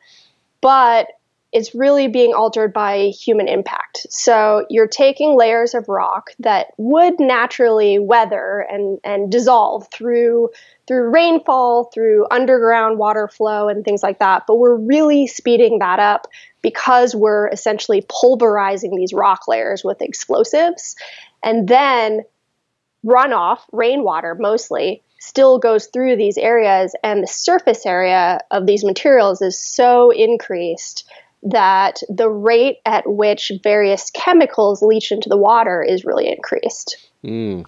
but 0.60 1.06
it's 1.56 1.74
really 1.74 2.06
being 2.06 2.34
altered 2.34 2.70
by 2.74 3.06
human 3.06 3.48
impact. 3.48 4.06
So 4.10 4.66
you're 4.68 4.86
taking 4.86 5.38
layers 5.38 5.72
of 5.72 5.88
rock 5.88 6.32
that 6.40 6.66
would 6.76 7.18
naturally 7.18 7.98
weather 7.98 8.66
and, 8.70 8.98
and 9.02 9.32
dissolve 9.32 9.88
through 9.90 10.50
through 10.86 11.10
rainfall, 11.10 11.90
through 11.94 12.26
underground 12.30 12.98
water 12.98 13.26
flow 13.26 13.68
and 13.68 13.86
things 13.86 14.02
like 14.02 14.18
that. 14.18 14.44
But 14.46 14.56
we're 14.58 14.76
really 14.76 15.26
speeding 15.26 15.78
that 15.78 15.98
up 15.98 16.28
because 16.60 17.14
we're 17.14 17.48
essentially 17.48 18.04
pulverizing 18.06 18.94
these 18.94 19.14
rock 19.14 19.48
layers 19.48 19.82
with 19.82 20.02
explosives. 20.02 20.94
And 21.42 21.66
then 21.66 22.20
runoff, 23.04 23.60
rainwater 23.72 24.36
mostly, 24.38 25.02
still 25.18 25.58
goes 25.58 25.86
through 25.86 26.16
these 26.16 26.36
areas, 26.36 26.94
and 27.02 27.22
the 27.22 27.26
surface 27.26 27.86
area 27.86 28.40
of 28.50 28.66
these 28.66 28.84
materials 28.84 29.40
is 29.40 29.58
so 29.58 30.10
increased 30.10 31.08
that 31.42 32.00
the 32.08 32.28
rate 32.28 32.78
at 32.84 33.08
which 33.08 33.52
various 33.62 34.10
chemicals 34.10 34.82
leach 34.82 35.12
into 35.12 35.28
the 35.28 35.36
water 35.36 35.82
is 35.82 36.04
really 36.04 36.28
increased. 36.28 36.96
Mm. 37.24 37.66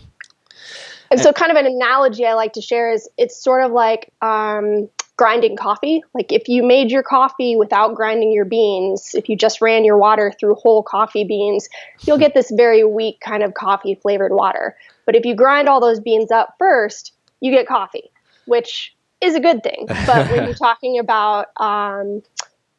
And 1.10 1.20
so, 1.20 1.32
kind 1.32 1.50
of 1.50 1.56
an 1.56 1.66
analogy 1.66 2.26
I 2.26 2.34
like 2.34 2.52
to 2.54 2.60
share 2.60 2.92
is 2.92 3.08
it's 3.16 3.42
sort 3.42 3.64
of 3.64 3.72
like 3.72 4.12
um, 4.20 4.88
grinding 5.18 5.56
coffee. 5.56 6.02
Like 6.14 6.32
if 6.32 6.48
you 6.48 6.62
made 6.62 6.90
your 6.90 7.02
coffee 7.02 7.56
without 7.56 7.94
grinding 7.94 8.32
your 8.32 8.46
beans, 8.46 9.14
if 9.14 9.28
you 9.28 9.37
just 9.37 9.60
ran 9.60 9.84
your 9.84 9.98
water 9.98 10.32
through 10.38 10.54
whole 10.54 10.82
coffee 10.82 11.25
beans, 11.25 11.68
you'll 12.02 12.18
get 12.18 12.34
this 12.34 12.50
very 12.56 12.84
weak 12.84 13.20
kind 13.20 13.42
of 13.42 13.52
coffee 13.52 13.96
flavored 13.96 14.32
water. 14.32 14.76
But 15.04 15.16
if 15.16 15.26
you 15.26 15.34
grind 15.34 15.68
all 15.68 15.80
those 15.80 16.00
beans 16.00 16.30
up 16.30 16.54
first, 16.58 17.12
you 17.40 17.50
get 17.50 17.66
coffee, 17.66 18.10
which 18.46 18.94
is 19.20 19.34
a 19.34 19.40
good 19.40 19.62
thing. 19.62 19.87
But 20.06 20.30
when 20.30 20.44
you're 20.44 20.54
talking 20.68 20.98
about 20.98 21.46
um, 21.56 22.22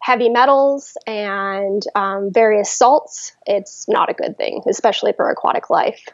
heavy 0.09 0.27
metals 0.27 0.97
and 1.05 1.83
um, 1.93 2.33
various 2.33 2.71
salts, 2.71 3.33
it's 3.45 3.87
not 3.87 4.09
a 4.09 4.13
good 4.13 4.35
thing, 4.37 4.63
especially 4.67 5.13
for 5.13 5.29
aquatic 5.29 5.69
life. 5.69 6.07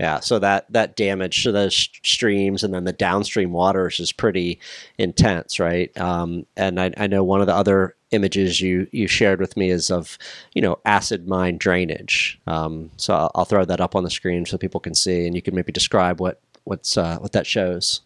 Yeah, 0.00 0.20
so 0.20 0.38
that 0.38 0.64
that 0.72 0.96
damage 0.96 1.42
to 1.42 1.52
those 1.52 1.74
streams 1.74 2.64
and 2.64 2.72
then 2.72 2.84
the 2.84 2.92
downstream 2.92 3.52
waters 3.52 4.00
is 4.00 4.12
pretty 4.12 4.58
intense, 4.96 5.60
right? 5.60 5.94
Um, 6.00 6.46
and 6.56 6.80
I, 6.80 6.92
I, 6.96 7.06
know 7.06 7.22
one 7.22 7.42
of 7.42 7.46
the 7.46 7.54
other 7.54 7.94
images 8.12 8.62
you 8.62 8.88
you 8.92 9.06
shared 9.06 9.40
with 9.40 9.58
me 9.58 9.68
is 9.68 9.90
of 9.90 10.16
you 10.54 10.62
know 10.62 10.78
acid 10.86 11.28
mine 11.28 11.58
drainage. 11.58 12.40
Um, 12.46 12.90
so 12.96 13.14
I'll, 13.14 13.30
I'll, 13.34 13.44
throw 13.44 13.66
that 13.66 13.80
up 13.80 13.94
on 13.94 14.04
the 14.04 14.10
screen 14.10 14.46
so 14.46 14.56
people 14.56 14.80
can 14.80 14.94
see, 14.94 15.26
and 15.26 15.36
you 15.36 15.42
can 15.42 15.54
maybe 15.54 15.70
describe 15.70 16.18
what 16.18 16.40
what's 16.64 16.96
uh, 16.96 17.18
what 17.18 17.32
that 17.32 17.46
shows. 17.46 18.00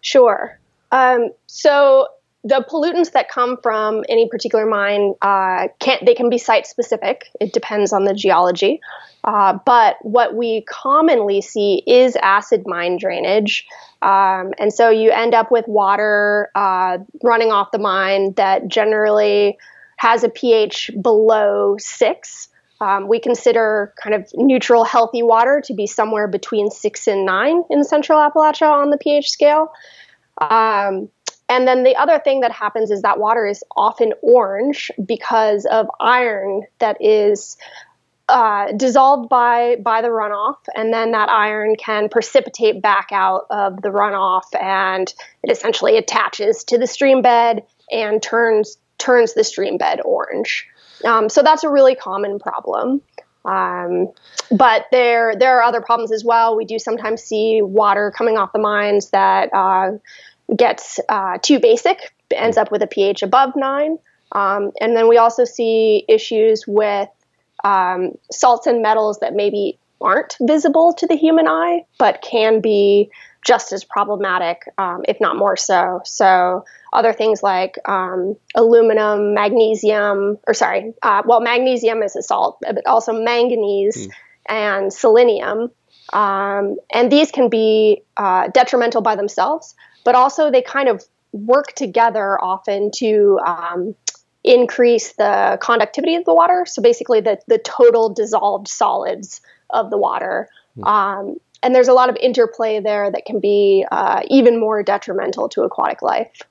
Sure. 0.00 0.58
Um, 0.92 1.30
so 1.46 2.06
the 2.42 2.64
pollutants 2.70 3.12
that 3.12 3.28
come 3.28 3.58
from 3.62 4.02
any 4.08 4.28
particular 4.28 4.64
mine 4.64 5.14
uh, 5.20 5.68
can 5.78 5.98
they 6.04 6.14
can 6.14 6.30
be 6.30 6.38
site 6.38 6.66
specific. 6.66 7.30
It 7.40 7.52
depends 7.52 7.92
on 7.92 8.04
the 8.04 8.14
geology. 8.14 8.80
Uh, 9.22 9.58
but 9.66 9.96
what 10.00 10.34
we 10.34 10.62
commonly 10.62 11.42
see 11.42 11.82
is 11.86 12.16
acid 12.16 12.66
mine 12.66 12.96
drainage. 12.98 13.66
Um, 14.00 14.54
and 14.58 14.72
so 14.72 14.88
you 14.88 15.10
end 15.10 15.34
up 15.34 15.50
with 15.50 15.68
water 15.68 16.50
uh, 16.54 16.98
running 17.22 17.52
off 17.52 17.70
the 17.70 17.78
mine 17.78 18.32
that 18.38 18.66
generally 18.68 19.58
has 19.96 20.24
a 20.24 20.30
pH 20.30 20.90
below 21.00 21.76
six. 21.78 22.48
Um, 22.80 23.08
we 23.08 23.20
consider 23.20 23.92
kind 24.02 24.14
of 24.14 24.30
neutral, 24.34 24.84
healthy 24.84 25.22
water 25.22 25.60
to 25.66 25.74
be 25.74 25.86
somewhere 25.86 26.26
between 26.26 26.70
six 26.70 27.06
and 27.06 27.26
nine 27.26 27.62
in 27.68 27.84
central 27.84 28.18
Appalachia 28.18 28.72
on 28.72 28.88
the 28.88 28.96
pH 28.96 29.28
scale. 29.30 29.70
Um, 30.40 31.10
and 31.50 31.66
then 31.66 31.82
the 31.82 31.96
other 31.96 32.20
thing 32.20 32.40
that 32.40 32.52
happens 32.52 32.90
is 32.92 33.02
that 33.02 33.18
water 33.18 33.44
is 33.44 33.64
often 33.76 34.14
orange 34.22 34.90
because 35.04 35.66
of 35.66 35.88
iron 35.98 36.62
that 36.78 36.96
is 37.00 37.56
uh, 38.28 38.70
dissolved 38.72 39.28
by 39.28 39.74
by 39.82 40.00
the 40.00 40.08
runoff, 40.08 40.58
and 40.76 40.92
then 40.92 41.10
that 41.10 41.28
iron 41.28 41.74
can 41.74 42.08
precipitate 42.08 42.80
back 42.80 43.08
out 43.10 43.46
of 43.50 43.82
the 43.82 43.88
runoff, 43.88 44.44
and 44.58 45.12
it 45.42 45.50
essentially 45.50 45.98
attaches 45.98 46.62
to 46.62 46.78
the 46.78 46.86
stream 46.86 47.20
bed 47.20 47.64
and 47.90 48.22
turns 48.22 48.78
turns 48.98 49.34
the 49.34 49.42
stream 49.42 49.76
bed 49.76 50.00
orange. 50.04 50.68
Um, 51.04 51.28
so 51.28 51.42
that's 51.42 51.64
a 51.64 51.68
really 51.68 51.96
common 51.96 52.38
problem. 52.38 53.02
Um, 53.44 54.12
but 54.52 54.86
there 54.92 55.34
there 55.34 55.58
are 55.58 55.62
other 55.62 55.80
problems 55.80 56.12
as 56.12 56.24
well. 56.24 56.56
We 56.56 56.64
do 56.64 56.78
sometimes 56.78 57.22
see 57.22 57.60
water 57.62 58.12
coming 58.16 58.36
off 58.36 58.52
the 58.52 58.60
mines 58.60 59.10
that 59.10 59.48
uh, 59.52 59.92
gets 60.56 61.00
uh, 61.08 61.38
too 61.42 61.60
basic, 61.60 62.12
ends 62.30 62.56
up 62.56 62.70
with 62.70 62.82
a 62.82 62.86
pH 62.86 63.22
above 63.22 63.54
nine. 63.56 63.98
Um, 64.32 64.72
and 64.80 64.96
then 64.96 65.08
we 65.08 65.18
also 65.18 65.44
see 65.44 66.04
issues 66.08 66.64
with 66.66 67.08
um, 67.64 68.12
salts 68.30 68.66
and 68.66 68.82
metals 68.82 69.18
that 69.20 69.34
maybe 69.34 69.78
aren't 70.00 70.36
visible 70.40 70.94
to 70.94 71.06
the 71.06 71.16
human 71.16 71.46
eye, 71.46 71.84
but 71.98 72.22
can 72.22 72.60
be 72.60 73.10
just 73.44 73.72
as 73.72 73.84
problematic, 73.84 74.62
um, 74.78 75.02
if 75.08 75.20
not 75.20 75.36
more 75.36 75.56
so. 75.56 76.00
So, 76.04 76.64
other 76.92 77.12
things 77.12 77.42
like 77.42 77.76
um, 77.88 78.36
aluminum, 78.54 79.34
magnesium, 79.34 80.38
or 80.46 80.54
sorry, 80.54 80.92
uh, 81.02 81.22
well, 81.24 81.40
magnesium 81.40 82.02
is 82.02 82.16
a 82.16 82.22
salt, 82.22 82.58
but 82.60 82.86
also 82.86 83.12
manganese 83.12 84.08
mm. 84.08 84.12
and 84.48 84.92
selenium. 84.92 85.70
Um, 86.12 86.76
and 86.92 87.10
these 87.10 87.30
can 87.30 87.48
be 87.48 88.02
uh, 88.16 88.48
detrimental 88.48 89.00
by 89.00 89.16
themselves, 89.16 89.74
but 90.04 90.14
also 90.14 90.50
they 90.50 90.62
kind 90.62 90.88
of 90.88 91.04
work 91.32 91.72
together 91.74 92.42
often 92.42 92.90
to 92.96 93.38
um, 93.46 93.94
increase 94.42 95.12
the 95.12 95.58
conductivity 95.62 96.16
of 96.16 96.24
the 96.24 96.34
water. 96.34 96.64
So 96.66 96.82
basically, 96.82 97.20
the, 97.20 97.38
the 97.46 97.58
total 97.58 98.08
dissolved 98.08 98.68
solids 98.68 99.40
of 99.70 99.90
the 99.90 99.98
water. 99.98 100.48
Hmm. 100.76 100.84
Um, 100.84 101.36
and 101.62 101.74
there's 101.74 101.88
a 101.88 101.92
lot 101.92 102.08
of 102.08 102.16
interplay 102.16 102.80
there 102.80 103.10
that 103.10 103.26
can 103.26 103.38
be 103.38 103.84
uh, 103.92 104.22
even 104.28 104.58
more 104.58 104.82
detrimental 104.82 105.48
to 105.50 105.62
aquatic 105.62 106.00
life. 106.00 106.42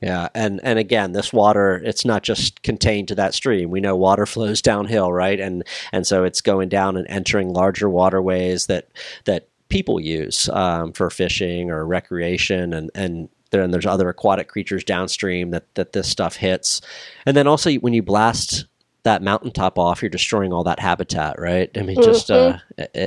Yeah, 0.00 0.28
and 0.34 0.60
and 0.62 0.78
again, 0.78 1.12
this 1.12 1.32
water 1.32 1.80
it's 1.84 2.06
not 2.06 2.22
just 2.22 2.62
contained 2.62 3.08
to 3.08 3.14
that 3.16 3.34
stream. 3.34 3.70
We 3.70 3.80
know 3.80 3.96
water 3.96 4.24
flows 4.24 4.62
downhill, 4.62 5.12
right? 5.12 5.38
And 5.38 5.62
and 5.92 6.06
so 6.06 6.24
it's 6.24 6.40
going 6.40 6.70
down 6.70 6.96
and 6.96 7.06
entering 7.08 7.52
larger 7.52 7.88
waterways 7.88 8.66
that 8.66 8.88
that 9.26 9.48
people 9.68 10.00
use 10.00 10.48
um, 10.48 10.92
for 10.92 11.10
fishing 11.10 11.70
or 11.70 11.84
recreation, 11.86 12.72
and 12.72 12.90
and 12.94 13.28
then 13.50 13.72
there's 13.72 13.86
other 13.86 14.08
aquatic 14.08 14.48
creatures 14.48 14.84
downstream 14.84 15.50
that 15.50 15.74
that 15.74 15.92
this 15.92 16.08
stuff 16.08 16.36
hits, 16.36 16.80
and 17.26 17.36
then 17.36 17.46
also 17.46 17.70
when 17.74 17.92
you 17.92 18.02
blast 18.02 18.66
that 19.02 19.22
mountaintop 19.22 19.78
off, 19.78 20.02
you're 20.02 20.10
destroying 20.10 20.52
all 20.52 20.64
that 20.64 20.78
habitat, 20.78 21.38
right? 21.38 21.70
I 21.76 21.82
mean, 21.82 21.96
mm-hmm. 21.96 22.04
just 22.04 22.30
uh, 22.30 22.58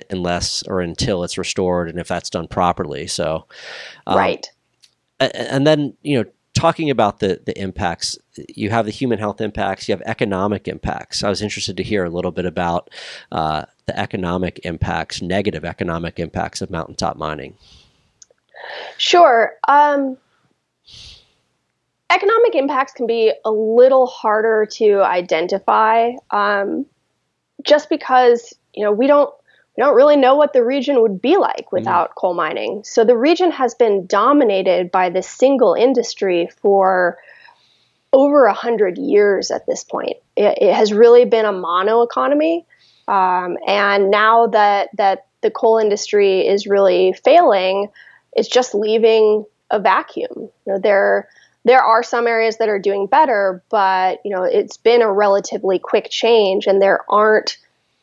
unless 0.09 0.63
or 0.67 0.81
until 0.81 1.23
it's 1.23 1.37
restored, 1.37 1.89
and 1.89 1.99
if 1.99 2.07
that's 2.07 2.29
done 2.29 2.47
properly. 2.47 3.07
So, 3.07 3.47
um, 4.07 4.17
right. 4.17 4.47
And 5.19 5.65
then 5.65 5.95
you 6.01 6.21
know, 6.23 6.29
talking 6.63 6.89
about 6.89 7.19
the 7.19 7.41
the 7.45 7.59
impacts, 7.59 8.17
you 8.47 8.69
have 8.69 8.85
the 8.85 8.91
human 8.91 9.19
health 9.19 9.41
impacts, 9.41 9.89
you 9.89 9.93
have 9.93 10.01
economic 10.05 10.69
impacts. 10.69 11.21
I 11.21 11.27
was 11.27 11.41
interested 11.41 11.75
to 11.75 11.83
hear 11.83 12.05
a 12.05 12.09
little 12.09 12.31
bit 12.31 12.45
about 12.45 12.89
uh, 13.33 13.65
the 13.85 13.99
economic 13.99 14.61
impacts, 14.63 15.21
negative 15.21 15.65
economic 15.65 16.19
impacts 16.19 16.61
of 16.61 16.69
mountaintop 16.69 17.17
mining. 17.17 17.57
Sure. 18.97 19.55
Um, 19.67 20.17
economic 22.09 22.55
impacts 22.55 22.93
can 22.93 23.07
be 23.07 23.33
a 23.43 23.51
little 23.51 24.07
harder 24.07 24.65
to 24.77 25.01
identify. 25.03 26.11
Um, 26.31 26.85
just 27.61 27.89
because 27.89 28.53
you 28.73 28.85
know 28.85 28.93
we 28.93 29.07
don't 29.07 29.33
we 29.75 29.81
don't 29.81 29.95
really 29.95 30.17
know 30.17 30.35
what 30.35 30.53
the 30.53 30.63
region 30.63 31.01
would 31.01 31.21
be 31.21 31.37
like 31.37 31.71
without 31.71 32.11
mm. 32.11 32.15
coal 32.15 32.33
mining. 32.33 32.83
So 32.83 33.03
the 33.03 33.17
region 33.17 33.51
has 33.51 33.73
been 33.73 34.05
dominated 34.05 34.91
by 34.91 35.09
this 35.09 35.27
single 35.27 35.73
industry 35.73 36.49
for 36.61 37.17
over 38.11 38.45
a 38.45 38.53
hundred 38.53 38.97
years 38.97 39.49
at 39.49 39.65
this 39.65 39.83
point. 39.83 40.17
It, 40.35 40.59
it, 40.61 40.73
has 40.73 40.93
really 40.93 41.25
been 41.25 41.45
a 41.45 41.51
mono 41.51 42.03
economy, 42.03 42.65
um, 43.07 43.57
and 43.67 44.11
now 44.11 44.47
that 44.47 44.89
that 44.97 45.25
the 45.41 45.49
coal 45.49 45.79
industry 45.79 46.47
is 46.47 46.67
really 46.67 47.13
failing, 47.23 47.89
it's 48.33 48.47
just 48.47 48.75
leaving 48.75 49.45
a 49.71 49.79
vacuum. 49.79 50.31
You 50.37 50.51
know, 50.67 50.79
there 50.79 51.27
there 51.65 51.81
are 51.81 52.03
some 52.03 52.27
areas 52.27 52.57
that 52.57 52.69
are 52.69 52.79
doing 52.79 53.07
better, 53.07 53.63
but 53.69 54.19
you 54.23 54.29
know 54.29 54.43
it's 54.43 54.77
been 54.77 55.01
a 55.01 55.11
relatively 55.11 55.79
quick 55.79 56.09
change, 56.11 56.67
and 56.67 56.79
there 56.79 56.99
aren't 57.09 57.57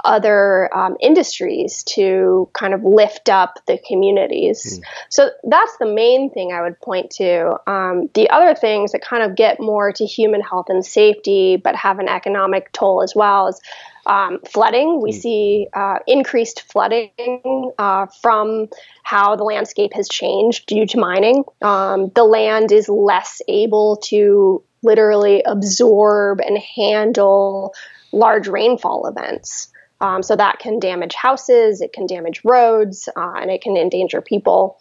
other 0.04 0.74
um, 0.76 0.96
industries 1.00 1.82
to 1.84 2.48
kind 2.52 2.74
of 2.74 2.84
lift 2.84 3.28
up 3.28 3.58
the 3.66 3.78
communities. 3.86 4.78
Mm. 4.78 4.84
So 5.08 5.30
that's 5.44 5.76
the 5.78 5.86
main 5.86 6.30
thing 6.30 6.52
I 6.52 6.62
would 6.62 6.80
point 6.80 7.10
to. 7.12 7.56
Um, 7.70 8.10
the 8.14 8.30
other 8.30 8.54
things 8.54 8.92
that 8.92 9.02
kind 9.02 9.22
of 9.22 9.36
get 9.36 9.60
more 9.60 9.92
to 9.92 10.06
human 10.06 10.40
health 10.40 10.66
and 10.68 10.84
safety, 10.84 11.56
but 11.56 11.74
have 11.76 11.98
an 11.98 12.08
economic 12.08 12.72
toll 12.72 13.02
as 13.02 13.14
well, 13.14 13.48
is 13.48 13.60
um, 14.06 14.40
flooding. 14.48 15.00
We 15.00 15.12
mm. 15.12 15.20
see 15.20 15.68
uh, 15.72 15.98
increased 16.06 16.62
flooding 16.62 17.72
uh, 17.78 18.06
from 18.22 18.68
how 19.02 19.36
the 19.36 19.44
landscape 19.44 19.92
has 19.94 20.08
changed 20.08 20.66
due 20.66 20.86
to 20.86 20.98
mining. 20.98 21.44
Um, 21.62 22.10
the 22.14 22.24
land 22.24 22.72
is 22.72 22.88
less 22.88 23.42
able 23.48 23.96
to 24.04 24.62
literally 24.82 25.42
absorb 25.42 26.40
and 26.40 26.58
handle 26.58 27.74
large 28.12 28.48
rainfall 28.48 29.06
events. 29.06 29.68
Um, 30.00 30.22
so 30.22 30.34
that 30.36 30.58
can 30.58 30.78
damage 30.78 31.14
houses, 31.14 31.80
it 31.80 31.92
can 31.92 32.06
damage 32.06 32.40
roads, 32.44 33.08
uh, 33.14 33.34
and 33.40 33.50
it 33.50 33.60
can 33.60 33.76
endanger 33.76 34.20
people. 34.22 34.78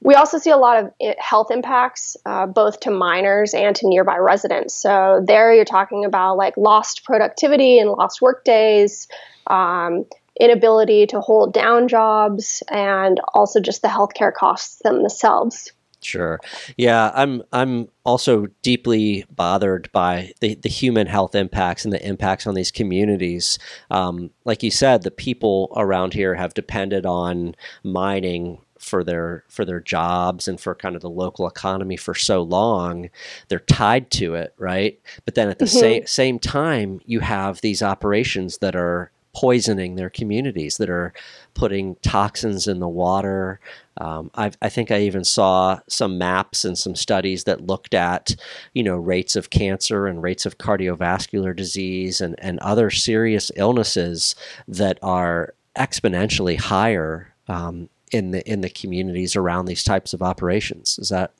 We 0.00 0.14
also 0.14 0.38
see 0.38 0.50
a 0.50 0.56
lot 0.56 0.82
of 0.84 0.92
eh, 1.00 1.14
health 1.18 1.50
impacts, 1.50 2.16
uh, 2.26 2.46
both 2.46 2.80
to 2.80 2.90
miners 2.90 3.54
and 3.54 3.74
to 3.76 3.88
nearby 3.88 4.16
residents. 4.16 4.74
So 4.74 5.22
there, 5.24 5.54
you're 5.54 5.64
talking 5.64 6.04
about 6.04 6.36
like 6.36 6.56
lost 6.56 7.04
productivity 7.04 7.78
and 7.78 7.90
lost 7.90 8.20
work 8.20 8.44
days, 8.44 9.08
um, 9.46 10.06
inability 10.40 11.06
to 11.08 11.20
hold 11.20 11.52
down 11.52 11.88
jobs, 11.88 12.62
and 12.68 13.20
also 13.34 13.60
just 13.60 13.82
the 13.82 13.88
healthcare 13.88 14.32
costs 14.32 14.80
themselves. 14.82 15.72
Sure. 16.02 16.40
Yeah, 16.76 17.12
I'm 17.14 17.42
I'm 17.52 17.88
also 18.04 18.46
deeply 18.62 19.24
bothered 19.30 19.90
by 19.92 20.32
the, 20.40 20.56
the 20.56 20.68
human 20.68 21.06
health 21.06 21.34
impacts 21.34 21.84
and 21.84 21.92
the 21.92 22.04
impacts 22.06 22.46
on 22.46 22.54
these 22.54 22.72
communities. 22.72 23.58
Um, 23.90 24.30
like 24.44 24.62
you 24.62 24.70
said, 24.70 25.02
the 25.02 25.10
people 25.10 25.72
around 25.76 26.12
here 26.14 26.34
have 26.34 26.54
depended 26.54 27.06
on 27.06 27.54
mining 27.84 28.58
for 28.82 29.04
their 29.04 29.44
for 29.48 29.64
their 29.64 29.80
jobs 29.80 30.48
and 30.48 30.60
for 30.60 30.74
kind 30.74 30.96
of 30.96 31.02
the 31.02 31.10
local 31.10 31.46
economy 31.46 31.96
for 31.96 32.16
so 32.16 32.42
long 32.42 33.08
they're 33.46 33.60
tied 33.60 34.10
to 34.10 34.34
it 34.34 34.52
right 34.58 35.00
but 35.24 35.36
then 35.36 35.48
at 35.48 35.60
the 35.60 35.66
mm-hmm. 35.66 35.78
same 35.78 36.06
same 36.06 36.38
time 36.40 37.00
you 37.06 37.20
have 37.20 37.60
these 37.60 37.80
operations 37.80 38.58
that 38.58 38.74
are 38.74 39.12
poisoning 39.34 39.94
their 39.94 40.10
communities, 40.10 40.76
that 40.76 40.90
are 40.90 41.12
putting 41.54 41.96
toxins 41.96 42.66
in 42.66 42.80
the 42.80 42.88
water. 42.88 43.60
Um, 43.98 44.30
i 44.34 44.68
think 44.68 44.90
I 44.90 45.00
even 45.00 45.24
saw 45.24 45.80
some 45.86 46.16
maps 46.16 46.64
and 46.64 46.78
some 46.78 46.94
studies 46.94 47.44
that 47.44 47.66
looked 47.66 47.94
at, 47.94 48.34
you 48.72 48.82
know, 48.82 48.96
rates 48.96 49.36
of 49.36 49.50
cancer 49.50 50.06
and 50.06 50.22
rates 50.22 50.46
of 50.46 50.58
cardiovascular 50.58 51.54
disease 51.54 52.20
and, 52.20 52.34
and 52.38 52.58
other 52.60 52.90
serious 52.90 53.50
illnesses 53.56 54.34
that 54.66 54.98
are 55.02 55.54
exponentially 55.76 56.58
higher 56.58 57.34
um, 57.48 57.88
in 58.10 58.30
the 58.30 58.48
in 58.50 58.60
the 58.60 58.70
communities 58.70 59.36
around 59.36 59.66
these 59.66 59.84
types 59.84 60.12
of 60.12 60.22
operations. 60.22 60.98
Is 60.98 61.08
that 61.08 61.32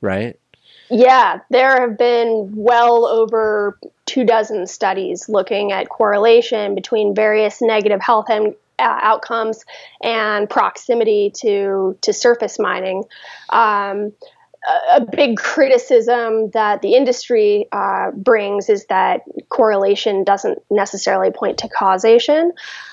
right? 0.00 0.38
Yeah, 0.90 1.40
there 1.50 1.80
have 1.80 1.96
been 1.96 2.52
well 2.56 3.06
over 3.06 3.78
two 4.06 4.24
dozen 4.24 4.66
studies 4.66 5.28
looking 5.28 5.70
at 5.70 5.88
correlation 5.88 6.74
between 6.74 7.14
various 7.14 7.62
negative 7.62 8.00
health 8.00 8.26
and, 8.28 8.54
uh, 8.78 8.98
outcomes 9.02 9.64
and 10.02 10.50
proximity 10.50 11.30
to 11.36 11.96
to 12.00 12.12
surface 12.12 12.58
mining. 12.58 13.04
Um, 13.50 14.12
a 14.90 15.00
big 15.00 15.38
criticism 15.38 16.50
that 16.50 16.82
the 16.82 16.94
industry 16.94 17.66
uh, 17.72 18.10
brings 18.12 18.68
is 18.68 18.86
that 18.86 19.22
correlation 19.48 20.22
doesn't 20.24 20.58
necessarily 20.70 21.30
point 21.30 21.58
to 21.58 21.68
causation. 21.68 22.52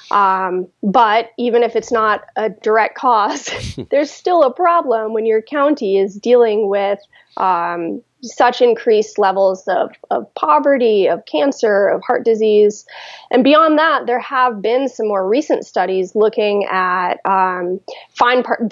Um, 0.10 0.68
but 0.82 1.32
even 1.38 1.64
if 1.64 1.76
it's 1.76 1.92
not 1.92 2.26
a 2.38 2.50
direct 2.50 2.98
cause, 2.98 3.50
there's 3.92 4.12
still 4.12 4.44
a 4.44 4.54
problem 4.54 5.14
when 5.14 5.26
your 5.26 5.42
county 5.42 5.98
is 5.98 6.16
dealing 6.16 6.70
with 6.70 7.00
um, 7.36 8.02
such 8.24 8.62
increased 8.62 9.20
levels 9.20 9.68
of, 9.68 9.92
of 10.10 10.34
poverty, 10.34 11.08
of 11.08 11.26
cancer, 11.26 11.88
of 11.88 12.02
heart 12.04 12.26
disease. 12.26 12.86
And 13.32 13.44
beyond 13.44 13.78
that, 13.78 14.08
there 14.08 14.20
have 14.20 14.62
been 14.62 14.90
some 14.90 15.08
more 15.08 15.28
recent 15.28 15.66
studies 15.66 16.16
looking 16.16 16.66
at 16.66 17.16
um, 17.26 17.80
fine, 18.16 18.44
par- 18.44 18.68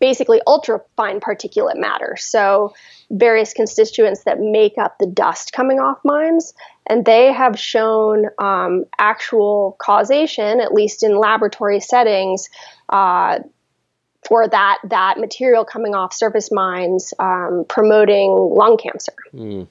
basically 0.00 0.40
ultra 0.46 0.80
fine 0.96 1.20
particulate 1.20 1.76
matter. 1.76 2.16
So, 2.18 2.74
various 3.10 3.52
constituents 3.52 4.24
that 4.24 4.40
make 4.40 4.78
up 4.78 4.98
the 4.98 5.06
dust 5.06 5.52
coming 5.52 5.78
off 5.78 5.98
mines. 6.04 6.54
And 6.86 7.04
they 7.04 7.32
have 7.32 7.58
shown 7.58 8.26
um, 8.38 8.84
actual 8.98 9.76
causation, 9.78 10.60
at 10.60 10.72
least 10.72 11.02
in 11.02 11.16
laboratory 11.16 11.80
settings. 11.80 12.48
Uh, 12.88 13.40
for 14.26 14.46
that 14.48 14.78
that 14.84 15.18
material 15.18 15.64
coming 15.64 15.94
off 15.94 16.12
surface 16.12 16.50
mines 16.52 17.12
um, 17.18 17.64
promoting 17.68 18.30
lung 18.30 18.76
cancer. 18.76 19.14
Mm. 19.34 19.68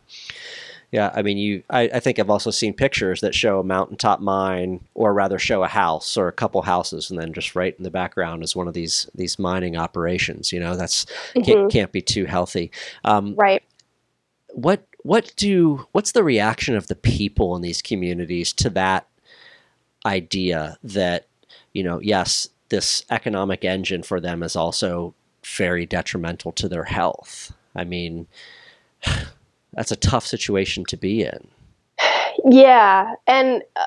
Yeah, 0.92 1.10
I 1.16 1.22
mean, 1.22 1.38
you. 1.38 1.64
I, 1.70 1.84
I, 1.84 2.00
think 2.02 2.20
I've 2.20 2.30
also 2.30 2.52
seen 2.52 2.74
pictures 2.74 3.22
that 3.22 3.34
show 3.34 3.62
a 3.62 3.64
mountaintop 3.64 4.20
mine, 4.20 4.82
or 4.94 5.14
rather, 5.14 5.40
show 5.40 5.64
a 5.64 5.68
house 5.70 6.18
or 6.18 6.28
a 6.28 6.34
couple 6.34 6.62
houses, 6.64 7.10
and 7.10 7.18
then 7.18 7.32
just 7.32 7.56
right 7.56 7.74
in 7.78 7.84
the 7.84 7.90
background 7.90 8.44
is 8.44 8.58
one 8.58 8.68
of 8.68 8.74
these 8.74 9.10
these 9.16 9.40
mining 9.40 9.78
operations. 9.78 10.52
You 10.52 10.60
know, 10.60 10.76
that's 10.76 11.06
mm-hmm. 11.06 11.44
can't, 11.44 11.72
can't 11.72 11.92
be 11.94 12.02
too 12.02 12.26
healthy. 12.26 12.72
Um, 13.06 13.36
right. 13.36 13.64
What 14.50 14.86
what 15.04 15.32
do 15.38 15.88
what's 15.94 16.12
the 16.12 16.26
reaction 16.26 16.76
of 16.76 16.88
the 16.88 16.96
people 16.96 17.56
in 17.56 17.62
these 17.62 17.82
communities 17.82 18.52
to 18.54 18.70
that 18.72 19.08
idea 20.06 20.78
that 20.84 21.28
you 21.72 21.84
know, 21.84 22.00
yes, 22.02 22.50
this 22.72 23.06
economic 23.12 23.64
engine 23.64 24.02
for 24.02 24.20
them 24.20 24.42
is 24.42 24.56
also 24.56 25.14
very 25.46 25.86
detrimental 25.86 26.52
to 26.54 26.68
their 26.68 26.86
health. 26.86 27.54
I 27.76 27.84
mean, 27.84 28.28
that's 29.74 29.92
a 29.92 29.96
tough 29.96 30.26
situation 30.26 30.84
to 30.86 30.98
be 30.98 31.22
in. 31.22 31.48
Yeah. 32.46 33.14
And 33.28 33.62
uh, 33.76 33.84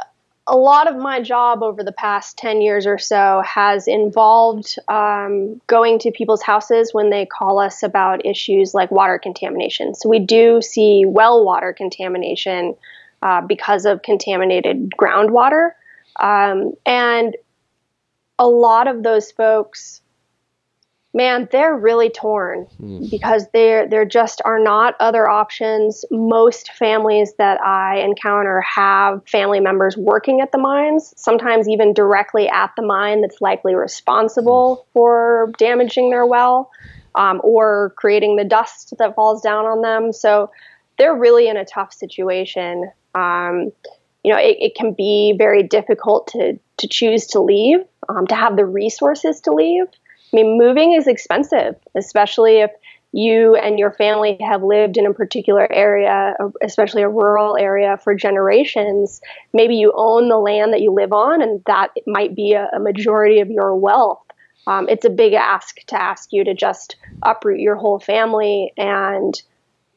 a 0.46 0.56
lot 0.56 0.88
of 0.88 0.96
my 0.96 1.20
job 1.20 1.62
over 1.62 1.82
the 1.82 1.92
past 1.92 2.36
10 2.36 2.60
years 2.60 2.86
or 2.86 2.98
so 2.98 3.42
has 3.46 3.88
involved 3.88 4.76
um, 4.88 5.60
going 5.66 5.98
to 6.00 6.10
people's 6.10 6.42
houses 6.42 6.92
when 6.92 7.08
they 7.10 7.24
call 7.24 7.58
us 7.58 7.82
about 7.82 8.24
issues 8.26 8.74
like 8.74 8.90
water 8.90 9.18
contamination. 9.18 9.94
So 9.94 10.08
we 10.08 10.18
do 10.18 10.60
see 10.60 11.04
well 11.06 11.44
water 11.44 11.72
contamination 11.72 12.76
uh, 13.22 13.40
because 13.40 13.86
of 13.86 14.02
contaminated 14.02 14.90
groundwater. 14.90 15.70
Um, 16.20 16.74
and 16.84 17.34
a 18.38 18.46
lot 18.46 18.88
of 18.88 19.02
those 19.02 19.30
folks 19.30 20.00
man 21.14 21.48
they're 21.52 21.76
really 21.76 22.10
torn 22.10 22.66
mm. 22.80 23.08
because 23.10 23.46
there 23.52 23.88
there 23.88 24.04
just 24.04 24.42
are 24.44 24.58
not 24.58 24.94
other 24.98 25.28
options 25.28 26.04
most 26.10 26.72
families 26.72 27.34
that 27.38 27.60
i 27.60 27.98
encounter 27.98 28.60
have 28.60 29.22
family 29.28 29.60
members 29.60 29.96
working 29.96 30.40
at 30.40 30.50
the 30.50 30.58
mines 30.58 31.14
sometimes 31.16 31.68
even 31.68 31.94
directly 31.94 32.48
at 32.48 32.72
the 32.76 32.82
mine 32.82 33.20
that's 33.20 33.40
likely 33.40 33.74
responsible 33.74 34.78
mm. 34.78 34.92
for 34.92 35.52
damaging 35.56 36.10
their 36.10 36.26
well 36.26 36.70
um, 37.16 37.40
or 37.44 37.94
creating 37.96 38.34
the 38.34 38.44
dust 38.44 38.92
that 38.98 39.14
falls 39.14 39.40
down 39.40 39.66
on 39.66 39.82
them 39.82 40.12
so 40.12 40.50
they're 40.98 41.14
really 41.16 41.48
in 41.48 41.56
a 41.56 41.64
tough 41.64 41.92
situation 41.92 42.90
um, 43.14 43.70
you 44.24 44.32
know 44.32 44.38
it, 44.38 44.56
it, 44.58 44.74
can 44.74 44.92
be 44.92 45.34
very 45.38 45.62
difficult 45.62 46.26
to 46.26 46.58
to 46.78 46.88
choose 46.88 47.26
to 47.28 47.40
leave 47.40 47.80
um, 48.08 48.26
to 48.26 48.34
have 48.34 48.56
the 48.56 48.66
resources 48.66 49.40
to 49.42 49.52
leave. 49.52 49.86
I 49.86 50.36
mean, 50.36 50.58
moving 50.58 50.92
is 50.92 51.06
expensive, 51.06 51.76
especially 51.94 52.58
if 52.58 52.70
you 53.12 53.54
and 53.54 53.78
your 53.78 53.92
family 53.92 54.36
have 54.40 54.64
lived 54.64 54.96
in 54.96 55.06
a 55.06 55.14
particular 55.14 55.72
area, 55.72 56.34
especially 56.62 57.02
a 57.02 57.08
rural 57.08 57.56
area, 57.56 57.96
for 58.02 58.12
generations. 58.12 59.20
Maybe 59.52 59.76
you 59.76 59.92
own 59.94 60.28
the 60.28 60.38
land 60.38 60.72
that 60.72 60.80
you 60.80 60.92
live 60.92 61.12
on, 61.12 61.40
and 61.40 61.62
that 61.66 61.90
might 62.08 62.34
be 62.34 62.54
a, 62.54 62.68
a 62.74 62.80
majority 62.80 63.38
of 63.38 63.50
your 63.50 63.76
wealth. 63.76 64.20
Um, 64.66 64.88
it's 64.88 65.04
a 65.04 65.10
big 65.10 65.34
ask 65.34 65.76
to 65.86 66.02
ask 66.02 66.32
you 66.32 66.42
to 66.42 66.54
just 66.54 66.96
uproot 67.22 67.60
your 67.60 67.76
whole 67.76 68.00
family 68.00 68.72
and 68.76 69.40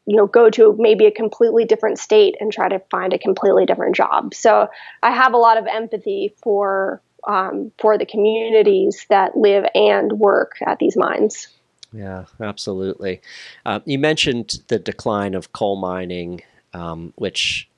you 0.08 0.15
know 0.15 0.26
go 0.26 0.50
to 0.50 0.76
maybe 0.80 1.06
a 1.06 1.12
completely 1.12 1.65
different 1.65 2.00
state 2.00 2.36
and 2.39 2.52
try 2.52 2.67
to 2.70 2.80
find 2.89 3.13
a 3.13 3.20
completely 3.20 3.65
different 3.65 3.96
job. 3.96 4.34
So 4.34 4.70
I 5.04 5.12
have 5.12 5.34
a 5.34 5.38
lot 5.38 5.58
of 5.58 5.67
empathy 5.67 6.34
for 6.41 7.02
um, 7.28 7.72
for 7.78 7.98
the 7.98 8.06
communities 8.06 9.06
that 9.10 9.38
live 9.38 9.65
and 9.76 10.13
work 10.13 10.54
at 10.65 10.80
these 10.80 10.96
mines. 10.96 11.50
Yeah, 11.93 12.26
absolutely. 12.39 13.22
Uh, 13.65 13.82
you 13.86 14.00
mentioned 14.00 14.62
the 14.67 14.80
decline 14.80 15.36
of 15.36 15.52
coal 15.52 15.76
mining, 15.76 16.41
um, 16.74 17.13
which 17.15 17.70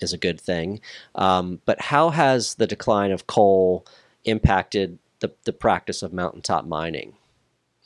is 0.00 0.12
a 0.12 0.18
good 0.18 0.40
thing. 0.40 0.80
Um, 1.14 1.60
but 1.64 1.80
how 1.80 2.10
has 2.10 2.54
the 2.54 2.66
decline 2.66 3.12
of 3.12 3.26
coal 3.26 3.86
impacted 4.24 4.98
the, 5.20 5.32
the 5.44 5.52
practice 5.52 6.02
of 6.02 6.12
mountaintop 6.12 6.66
mining? 6.66 7.14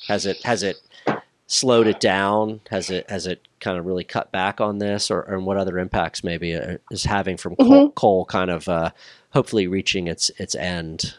Has 0.07 0.27
it 0.27 0.43
has 0.45 0.63
it 0.63 0.77
slowed 1.49 1.89
it 1.89 1.99
down? 1.99 2.61
Has 2.71 2.91
it 2.91 3.11
has 3.11 3.27
it 3.27 3.49
kind 3.59 3.77
of 3.77 3.87
really 3.87 4.05
cut 4.05 4.31
back 4.31 4.61
on 4.61 4.79
this, 4.79 5.11
or, 5.11 5.23
or 5.25 5.41
what 5.41 5.57
other 5.57 5.79
impacts 5.79 6.23
maybe 6.23 6.55
uh, 6.55 6.77
is 6.93 7.05
having 7.05 7.37
from 7.37 7.57
coal, 7.57 7.67
mm-hmm. 7.69 7.93
coal 7.95 8.25
kind 8.27 8.51
of 8.51 8.69
uh, 8.69 8.91
hopefully 9.31 9.67
reaching 9.67 10.07
its 10.07 10.31
its 10.39 10.55
end? 10.55 11.15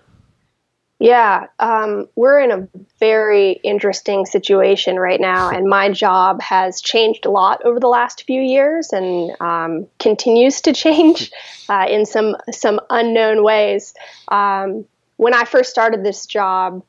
Yeah, 1.02 1.48
um, 1.60 2.10
we're 2.16 2.42
in 2.42 2.52
a 2.52 2.68
very 3.00 3.54
interesting 3.64 4.26
situation 4.26 4.98
right 4.98 5.20
now, 5.20 5.50
and 5.50 5.66
my 5.66 5.90
job 5.90 6.42
has 6.42 6.82
changed 6.82 7.26
a 7.26 7.30
lot 7.30 7.62
over 7.64 7.80
the 7.80 7.88
last 7.88 8.24
few 8.24 8.42
years, 8.42 8.92
and 8.92 9.32
um, 9.40 9.88
continues 9.98 10.62
to 10.62 10.74
change 10.74 11.32
uh, 11.70 11.88
in 11.90 12.06
some 12.06 12.36
some 12.52 12.80
unknown 12.90 13.44
ways. 13.44 13.94
Um, 14.28 14.86
when 15.16 15.34
I 15.34 15.44
first 15.44 15.70
started 15.70 16.04
this 16.04 16.26
job, 16.26 16.84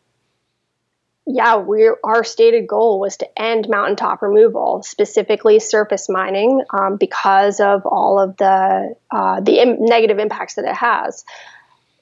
yeah, 1.32 1.56
we 1.56 1.90
our 2.02 2.24
stated 2.24 2.66
goal 2.66 3.00
was 3.00 3.18
to 3.18 3.40
end 3.40 3.68
mountaintop 3.68 4.22
removal, 4.22 4.82
specifically 4.82 5.60
surface 5.60 6.08
mining, 6.08 6.62
um, 6.70 6.96
because 6.96 7.60
of 7.60 7.86
all 7.86 8.20
of 8.20 8.36
the 8.36 8.94
uh, 9.10 9.40
the 9.40 9.60
Im- 9.60 9.84
negative 9.84 10.18
impacts 10.18 10.54
that 10.54 10.64
it 10.64 10.74
has. 10.74 11.24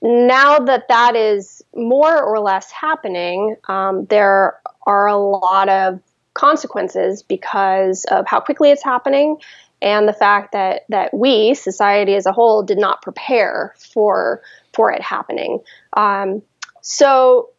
Now 0.01 0.61
that 0.61 0.89
that 0.89 1.17
is 1.17 1.63
more 1.75 2.23
or 2.23 2.41
less 2.41 2.71
happening, 2.71 3.57
um, 3.69 4.07
there 4.07 4.59
are 4.87 5.07
a 5.07 5.17
lot 5.17 5.69
of 5.69 6.01
consequences 6.35 7.23
because 7.23 8.05
of 8.11 8.27
how 8.27 8.41
quickly 8.41 8.71
it's 8.71 8.85
happening 8.85 9.39
and 9.83 10.09
the 10.09 10.13
fact 10.13 10.53
that 10.53 10.83
that 10.89 11.13
we 11.13 11.55
society 11.55 12.15
as 12.15 12.27
a 12.27 12.33
whole 12.33 12.63
did 12.63 12.79
not 12.79 13.03
prepare 13.03 13.75
for 13.93 14.41
for 14.73 14.93
it 14.93 15.03
happening. 15.03 15.61
Um, 15.95 16.43
so 16.81 17.51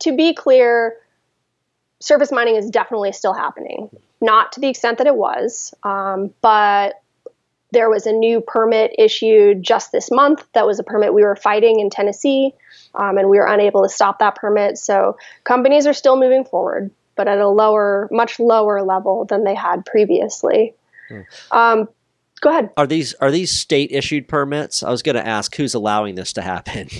to 0.00 0.16
be 0.16 0.34
clear 0.34 0.96
surface 2.00 2.32
mining 2.32 2.56
is 2.56 2.70
definitely 2.70 3.12
still 3.12 3.34
happening 3.34 3.88
not 4.20 4.52
to 4.52 4.60
the 4.60 4.68
extent 4.68 4.98
that 4.98 5.06
it 5.06 5.16
was 5.16 5.72
um, 5.82 6.32
but 6.40 7.00
there 7.72 7.88
was 7.88 8.06
a 8.06 8.12
new 8.12 8.40
permit 8.40 8.92
issued 8.98 9.62
just 9.62 9.92
this 9.92 10.10
month. 10.10 10.44
That 10.54 10.66
was 10.66 10.78
a 10.78 10.82
permit 10.82 11.14
we 11.14 11.22
were 11.22 11.36
fighting 11.36 11.80
in 11.80 11.90
Tennessee, 11.90 12.52
um, 12.94 13.18
and 13.18 13.28
we 13.28 13.38
were 13.38 13.46
unable 13.46 13.82
to 13.82 13.88
stop 13.88 14.18
that 14.18 14.36
permit. 14.36 14.78
So 14.78 15.16
companies 15.44 15.86
are 15.86 15.92
still 15.92 16.18
moving 16.18 16.44
forward, 16.44 16.90
but 17.16 17.28
at 17.28 17.38
a 17.38 17.48
lower, 17.48 18.08
much 18.10 18.40
lower 18.40 18.82
level 18.82 19.24
than 19.24 19.44
they 19.44 19.54
had 19.54 19.86
previously. 19.86 20.74
Hmm. 21.08 21.20
Um, 21.52 21.88
go 22.40 22.50
ahead. 22.50 22.70
Are 22.76 22.86
these 22.86 23.14
are 23.14 23.30
these 23.30 23.52
state 23.52 23.92
issued 23.92 24.28
permits? 24.28 24.82
I 24.82 24.90
was 24.90 25.02
going 25.02 25.16
to 25.16 25.26
ask 25.26 25.54
who's 25.54 25.74
allowing 25.74 26.14
this 26.14 26.32
to 26.34 26.42
happen. 26.42 26.88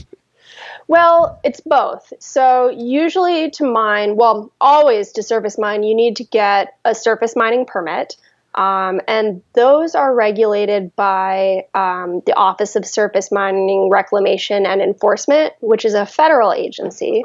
Well, 0.90 1.38
it's 1.44 1.60
both. 1.60 2.12
So, 2.18 2.68
usually 2.68 3.48
to 3.52 3.64
mine, 3.64 4.16
well, 4.16 4.50
always 4.60 5.12
to 5.12 5.22
surface 5.22 5.56
mine, 5.56 5.84
you 5.84 5.94
need 5.94 6.16
to 6.16 6.24
get 6.24 6.76
a 6.84 6.96
surface 6.96 7.36
mining 7.36 7.64
permit. 7.64 8.16
Um, 8.56 9.00
and 9.06 9.40
those 9.52 9.94
are 9.94 10.12
regulated 10.12 10.96
by 10.96 11.66
um, 11.74 12.22
the 12.26 12.34
Office 12.34 12.74
of 12.74 12.84
Surface 12.84 13.30
Mining 13.30 13.88
Reclamation 13.88 14.66
and 14.66 14.82
Enforcement, 14.82 15.52
which 15.60 15.84
is 15.84 15.94
a 15.94 16.04
federal 16.04 16.52
agency. 16.52 17.22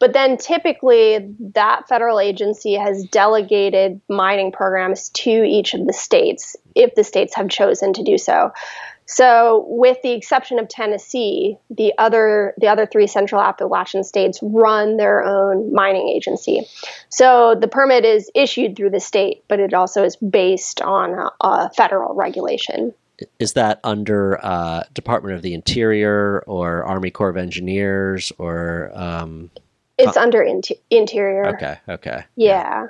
But 0.00 0.12
then 0.12 0.36
typically, 0.36 1.36
that 1.54 1.86
federal 1.88 2.18
agency 2.18 2.74
has 2.74 3.04
delegated 3.04 4.00
mining 4.08 4.50
programs 4.50 5.10
to 5.10 5.30
each 5.30 5.72
of 5.72 5.86
the 5.86 5.92
states 5.92 6.56
if 6.74 6.96
the 6.96 7.04
states 7.04 7.36
have 7.36 7.48
chosen 7.48 7.92
to 7.92 8.02
do 8.02 8.18
so. 8.18 8.50
So, 9.10 9.64
with 9.68 9.96
the 10.02 10.12
exception 10.12 10.58
of 10.58 10.68
Tennessee, 10.68 11.56
the 11.70 11.94
other 11.96 12.54
the 12.58 12.68
other 12.68 12.84
three 12.84 13.06
Central 13.06 13.40
Appalachian 13.40 14.04
states 14.04 14.38
run 14.42 14.98
their 14.98 15.24
own 15.24 15.72
mining 15.72 16.08
agency. 16.08 16.68
So 17.08 17.56
the 17.58 17.68
permit 17.68 18.04
is 18.04 18.30
issued 18.34 18.76
through 18.76 18.90
the 18.90 19.00
state, 19.00 19.44
but 19.48 19.60
it 19.60 19.72
also 19.72 20.04
is 20.04 20.16
based 20.16 20.82
on 20.82 21.14
a, 21.14 21.30
a 21.40 21.70
federal 21.74 22.14
regulation. 22.14 22.92
Is 23.38 23.54
that 23.54 23.80
under 23.82 24.44
uh, 24.44 24.82
Department 24.92 25.34
of 25.34 25.42
the 25.42 25.54
Interior 25.54 26.44
or 26.46 26.84
Army 26.84 27.10
Corps 27.10 27.30
of 27.30 27.38
Engineers 27.38 28.30
or? 28.36 28.92
Um, 28.94 29.50
it's 29.96 30.16
under 30.16 30.46
Interior. 30.90 31.46
Okay. 31.56 31.76
Okay. 31.88 32.24
Yeah. 32.36 32.86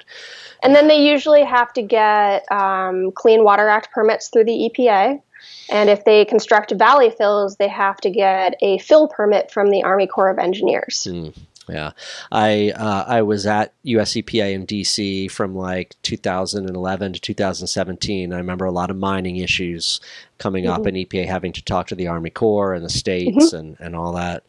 and 0.62 0.74
then 0.74 0.88
they 0.88 1.08
usually 1.08 1.42
have 1.42 1.72
to 1.72 1.82
get 1.82 2.44
um, 2.52 3.12
Clean 3.12 3.42
Water 3.42 3.66
Act 3.68 3.90
permits 3.92 4.28
through 4.28 4.44
the 4.44 4.70
EPA. 4.70 5.22
And 5.70 5.90
if 5.90 6.04
they 6.04 6.24
construct 6.24 6.72
valley 6.72 7.10
fills, 7.10 7.56
they 7.56 7.68
have 7.68 7.98
to 7.98 8.10
get 8.10 8.54
a 8.62 8.78
fill 8.78 9.08
permit 9.08 9.50
from 9.50 9.70
the 9.70 9.82
Army 9.82 10.06
Corps 10.06 10.30
of 10.30 10.38
Engineers. 10.38 11.06
Mm, 11.08 11.36
yeah, 11.68 11.92
I 12.32 12.72
uh, 12.74 13.04
I 13.06 13.22
was 13.22 13.46
at 13.46 13.74
US 13.82 14.12
EPA 14.12 14.52
in 14.52 14.66
DC 14.66 15.30
from 15.30 15.54
like 15.54 15.94
2011 16.02 17.12
to 17.12 17.20
2017. 17.20 18.32
I 18.32 18.36
remember 18.36 18.64
a 18.64 18.72
lot 18.72 18.90
of 18.90 18.96
mining 18.96 19.36
issues 19.36 20.00
coming 20.38 20.64
mm-hmm. 20.64 20.72
up, 20.72 20.86
and 20.86 20.96
EPA 20.96 21.26
having 21.26 21.52
to 21.52 21.62
talk 21.62 21.88
to 21.88 21.94
the 21.94 22.08
Army 22.08 22.30
Corps 22.30 22.74
and 22.74 22.84
the 22.84 22.90
states 22.90 23.48
mm-hmm. 23.48 23.56
and 23.56 23.76
and 23.80 23.96
all 23.96 24.12
that. 24.12 24.44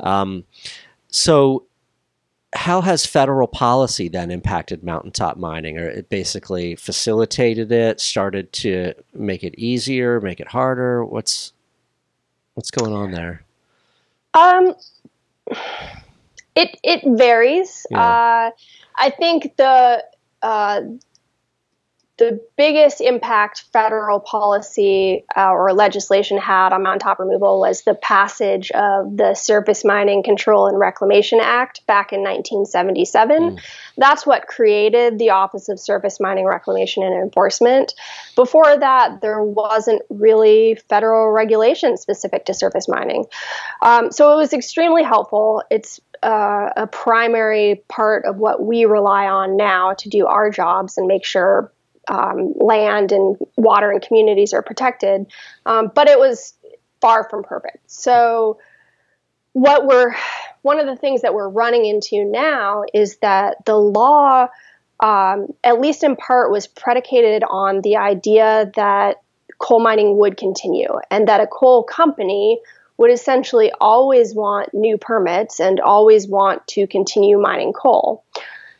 Um, 0.00 0.44
so 1.08 1.66
how 2.54 2.80
has 2.82 3.06
federal 3.06 3.48
policy 3.48 4.08
then 4.08 4.30
impacted 4.30 4.84
mountaintop 4.84 5.36
mining? 5.36 5.78
Or 5.78 5.88
it 5.88 6.08
basically 6.08 6.76
facilitated 6.76 7.72
it 7.72 8.00
started 8.00 8.52
to 8.54 8.94
make 9.14 9.42
it 9.42 9.54
easier 9.58 10.20
make 10.20 10.40
it 10.40 10.48
harder? 10.48 11.04
What's 11.04 11.52
what's 12.54 12.70
going 12.70 12.92
on 12.92 13.12
there? 13.12 13.42
Um 14.34 14.74
it 16.54 16.78
it 16.82 17.02
varies. 17.18 17.86
Yeah. 17.90 18.00
uh 18.00 18.50
i 18.96 19.10
think 19.10 19.56
the 19.56 20.04
uh 20.42 20.82
the 22.18 22.40
biggest 22.56 23.00
impact 23.00 23.64
federal 23.72 24.20
policy 24.20 25.24
uh, 25.34 25.50
or 25.50 25.72
legislation 25.72 26.36
had 26.36 26.72
on 26.72 26.82
mountaintop 26.82 27.18
removal 27.18 27.58
was 27.58 27.82
the 27.82 27.94
passage 27.94 28.70
of 28.72 29.16
the 29.16 29.34
Surface 29.34 29.82
Mining 29.82 30.22
Control 30.22 30.66
and 30.66 30.78
Reclamation 30.78 31.40
Act 31.40 31.86
back 31.86 32.12
in 32.12 32.20
1977. 32.20 33.56
Mm. 33.56 33.60
That's 33.96 34.26
what 34.26 34.46
created 34.46 35.18
the 35.18 35.30
Office 35.30 35.70
of 35.70 35.80
Surface 35.80 36.20
Mining 36.20 36.44
Reclamation 36.44 37.02
and 37.02 37.14
Enforcement. 37.14 37.94
Before 38.36 38.76
that, 38.76 39.22
there 39.22 39.42
wasn't 39.42 40.02
really 40.10 40.78
federal 40.90 41.30
regulation 41.30 41.96
specific 41.96 42.44
to 42.44 42.54
surface 42.54 42.88
mining. 42.88 43.24
Um, 43.80 44.12
so 44.12 44.34
it 44.34 44.36
was 44.36 44.52
extremely 44.52 45.02
helpful. 45.02 45.62
It's 45.70 45.98
uh, 46.22 46.70
a 46.76 46.86
primary 46.86 47.82
part 47.88 48.26
of 48.26 48.36
what 48.36 48.62
we 48.62 48.84
rely 48.84 49.26
on 49.26 49.56
now 49.56 49.94
to 49.94 50.08
do 50.10 50.26
our 50.26 50.50
jobs 50.50 50.98
and 50.98 51.08
make 51.08 51.24
sure 51.24 51.72
um, 52.08 52.54
land 52.56 53.12
and 53.12 53.36
water 53.56 53.90
and 53.90 54.02
communities 54.02 54.52
are 54.52 54.62
protected. 54.62 55.26
Um, 55.66 55.90
but 55.94 56.08
it 56.08 56.18
was 56.18 56.54
far 57.00 57.28
from 57.28 57.42
perfect. 57.42 57.90
So, 57.90 58.58
what 59.52 59.86
we're 59.86 60.14
one 60.62 60.78
of 60.78 60.86
the 60.86 60.96
things 60.96 61.22
that 61.22 61.34
we're 61.34 61.48
running 61.48 61.84
into 61.84 62.24
now 62.24 62.84
is 62.94 63.18
that 63.18 63.64
the 63.66 63.76
law, 63.76 64.48
um, 65.00 65.48
at 65.62 65.80
least 65.80 66.04
in 66.04 66.16
part, 66.16 66.50
was 66.50 66.66
predicated 66.66 67.42
on 67.48 67.82
the 67.82 67.96
idea 67.96 68.70
that 68.76 69.16
coal 69.58 69.80
mining 69.80 70.16
would 70.18 70.36
continue 70.36 70.88
and 71.10 71.28
that 71.28 71.40
a 71.40 71.46
coal 71.46 71.82
company 71.82 72.60
would 72.96 73.10
essentially 73.10 73.72
always 73.80 74.34
want 74.34 74.72
new 74.72 74.96
permits 74.96 75.60
and 75.60 75.80
always 75.80 76.28
want 76.28 76.66
to 76.68 76.86
continue 76.86 77.38
mining 77.38 77.72
coal. 77.72 78.24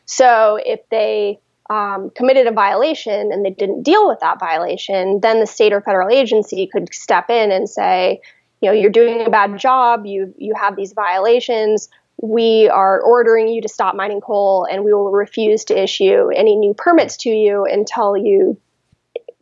So 0.04 0.58
if 0.64 0.80
they 0.90 1.40
um, 1.70 2.10
committed 2.10 2.46
a 2.46 2.52
violation 2.52 3.32
and 3.32 3.44
they 3.44 3.50
didn't 3.50 3.82
deal 3.82 4.08
with 4.08 4.20
that 4.20 4.40
violation, 4.40 5.20
then 5.20 5.40
the 5.40 5.46
state 5.46 5.72
or 5.72 5.80
federal 5.80 6.08
agency 6.08 6.66
could 6.66 6.92
step 6.92 7.30
in 7.30 7.50
and 7.50 7.68
say, 7.68 8.20
you 8.60 8.68
know, 8.68 8.72
you're 8.72 8.90
doing 8.90 9.26
a 9.26 9.30
bad 9.30 9.58
job. 9.58 10.06
You 10.06 10.34
you 10.38 10.54
have 10.54 10.76
these 10.76 10.92
violations. 10.92 11.88
We 12.20 12.68
are 12.68 13.00
ordering 13.00 13.48
you 13.48 13.62
to 13.62 13.68
stop 13.68 13.96
mining 13.96 14.20
coal, 14.20 14.66
and 14.70 14.84
we 14.84 14.92
will 14.92 15.10
refuse 15.10 15.64
to 15.66 15.82
issue 15.82 16.30
any 16.30 16.56
new 16.56 16.72
permits 16.72 17.16
to 17.18 17.30
you 17.30 17.64
until 17.64 18.16
you 18.16 18.56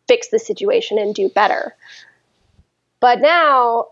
fix 0.09 0.29
the 0.29 0.39
situation 0.39 0.99
and 0.99 1.15
do 1.15 1.29
better. 1.29 1.77
But 3.01 3.21
now, 3.21 3.89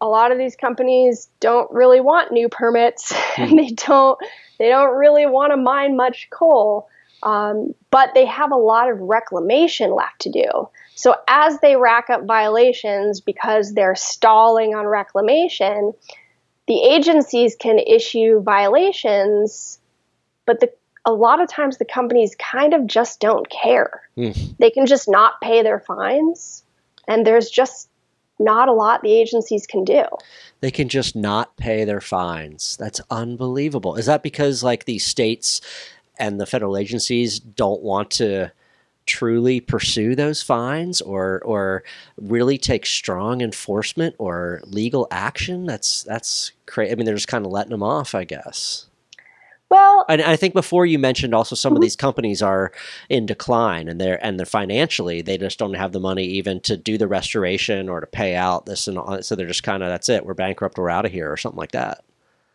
a 0.00 0.06
lot 0.06 0.32
of 0.32 0.38
these 0.38 0.56
companies 0.56 1.28
don't 1.38 1.70
really 1.70 2.00
want 2.00 2.32
new 2.32 2.48
permits, 2.48 3.14
and 3.36 3.56
they 3.58 3.70
don't 3.70 4.18
they 4.58 4.68
don't 4.68 4.96
really 4.96 5.26
want 5.26 5.52
to 5.52 5.56
mine 5.56 5.96
much 5.96 6.28
coal. 6.30 6.88
Um, 7.22 7.74
but 7.90 8.14
they 8.14 8.26
have 8.26 8.50
a 8.50 8.56
lot 8.56 8.90
of 8.90 8.98
reclamation 8.98 9.94
left 9.94 10.20
to 10.22 10.30
do. 10.30 10.68
So 10.94 11.14
as 11.28 11.58
they 11.60 11.76
rack 11.76 12.10
up 12.10 12.24
violations 12.26 13.20
because 13.20 13.74
they're 13.74 13.94
stalling 13.94 14.74
on 14.74 14.86
reclamation, 14.86 15.92
the 16.68 16.82
agencies 16.82 17.56
can 17.56 17.78
issue 17.78 18.42
violations, 18.42 19.78
but 20.46 20.60
the, 20.60 20.72
a 21.04 21.12
lot 21.12 21.40
of 21.40 21.48
times 21.48 21.78
the 21.78 21.84
companies 21.84 22.34
kind 22.38 22.74
of 22.74 22.86
just 22.86 23.20
don't 23.20 23.48
care. 23.50 24.02
Mm. 24.16 24.56
They 24.58 24.70
can 24.70 24.86
just 24.86 25.08
not 25.08 25.40
pay 25.40 25.62
their 25.62 25.80
fines, 25.80 26.62
and 27.08 27.26
there's 27.26 27.50
just 27.50 27.88
not 28.38 28.68
a 28.68 28.72
lot 28.72 29.02
the 29.02 29.12
agencies 29.12 29.66
can 29.66 29.84
do. 29.84 30.04
They 30.60 30.70
can 30.70 30.88
just 30.88 31.16
not 31.16 31.56
pay 31.56 31.84
their 31.84 32.00
fines. 32.00 32.76
That's 32.78 33.00
unbelievable. 33.10 33.96
Is 33.96 34.06
that 34.06 34.22
because 34.22 34.62
like 34.62 34.84
the 34.84 34.98
states 34.98 35.60
and 36.18 36.40
the 36.40 36.46
federal 36.46 36.76
agencies 36.76 37.38
don't 37.38 37.82
want 37.82 38.10
to 38.12 38.52
truly 39.04 39.60
pursue 39.60 40.14
those 40.14 40.42
fines 40.42 41.00
or 41.00 41.40
or 41.44 41.82
really 42.16 42.56
take 42.56 42.86
strong 42.86 43.40
enforcement 43.40 44.14
or 44.18 44.60
legal 44.64 45.08
action? 45.10 45.66
That's 45.66 46.02
that's 46.02 46.52
crazy. 46.66 46.92
I 46.92 46.94
mean, 46.94 47.06
they're 47.06 47.14
just 47.14 47.28
kind 47.28 47.44
of 47.44 47.52
letting 47.52 47.70
them 47.70 47.82
off, 47.82 48.14
I 48.14 48.24
guess. 48.24 48.86
Well, 49.72 50.04
And 50.06 50.20
I 50.20 50.36
think 50.36 50.52
before 50.52 50.84
you 50.84 50.98
mentioned 50.98 51.34
also 51.34 51.56
some 51.56 51.74
of 51.74 51.80
these 51.80 51.96
companies 51.96 52.42
are 52.42 52.72
in 53.08 53.24
decline 53.24 53.88
and 53.88 53.98
they're 53.98 54.22
and 54.22 54.38
they're 54.38 54.44
financially 54.44 55.22
they 55.22 55.38
just 55.38 55.58
don't 55.58 55.72
have 55.72 55.92
the 55.92 56.00
money 56.00 56.26
even 56.26 56.60
to 56.60 56.76
do 56.76 56.98
the 56.98 57.08
restoration 57.08 57.88
or 57.88 58.00
to 58.00 58.06
pay 58.06 58.34
out 58.34 58.66
this 58.66 58.86
and 58.86 58.98
all, 58.98 59.22
so 59.22 59.34
they're 59.34 59.46
just 59.46 59.62
kind 59.62 59.82
of 59.82 59.88
that's 59.88 60.10
it 60.10 60.26
we're 60.26 60.34
bankrupt 60.34 60.76
we're 60.76 60.90
out 60.90 61.06
of 61.06 61.12
here 61.12 61.32
or 61.32 61.38
something 61.38 61.58
like 61.58 61.72
that. 61.72 62.04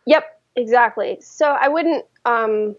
Yep, 0.06 0.40
exactly. 0.54 1.18
So 1.20 1.46
I 1.60 1.66
wouldn't 1.66 2.04
um, 2.24 2.76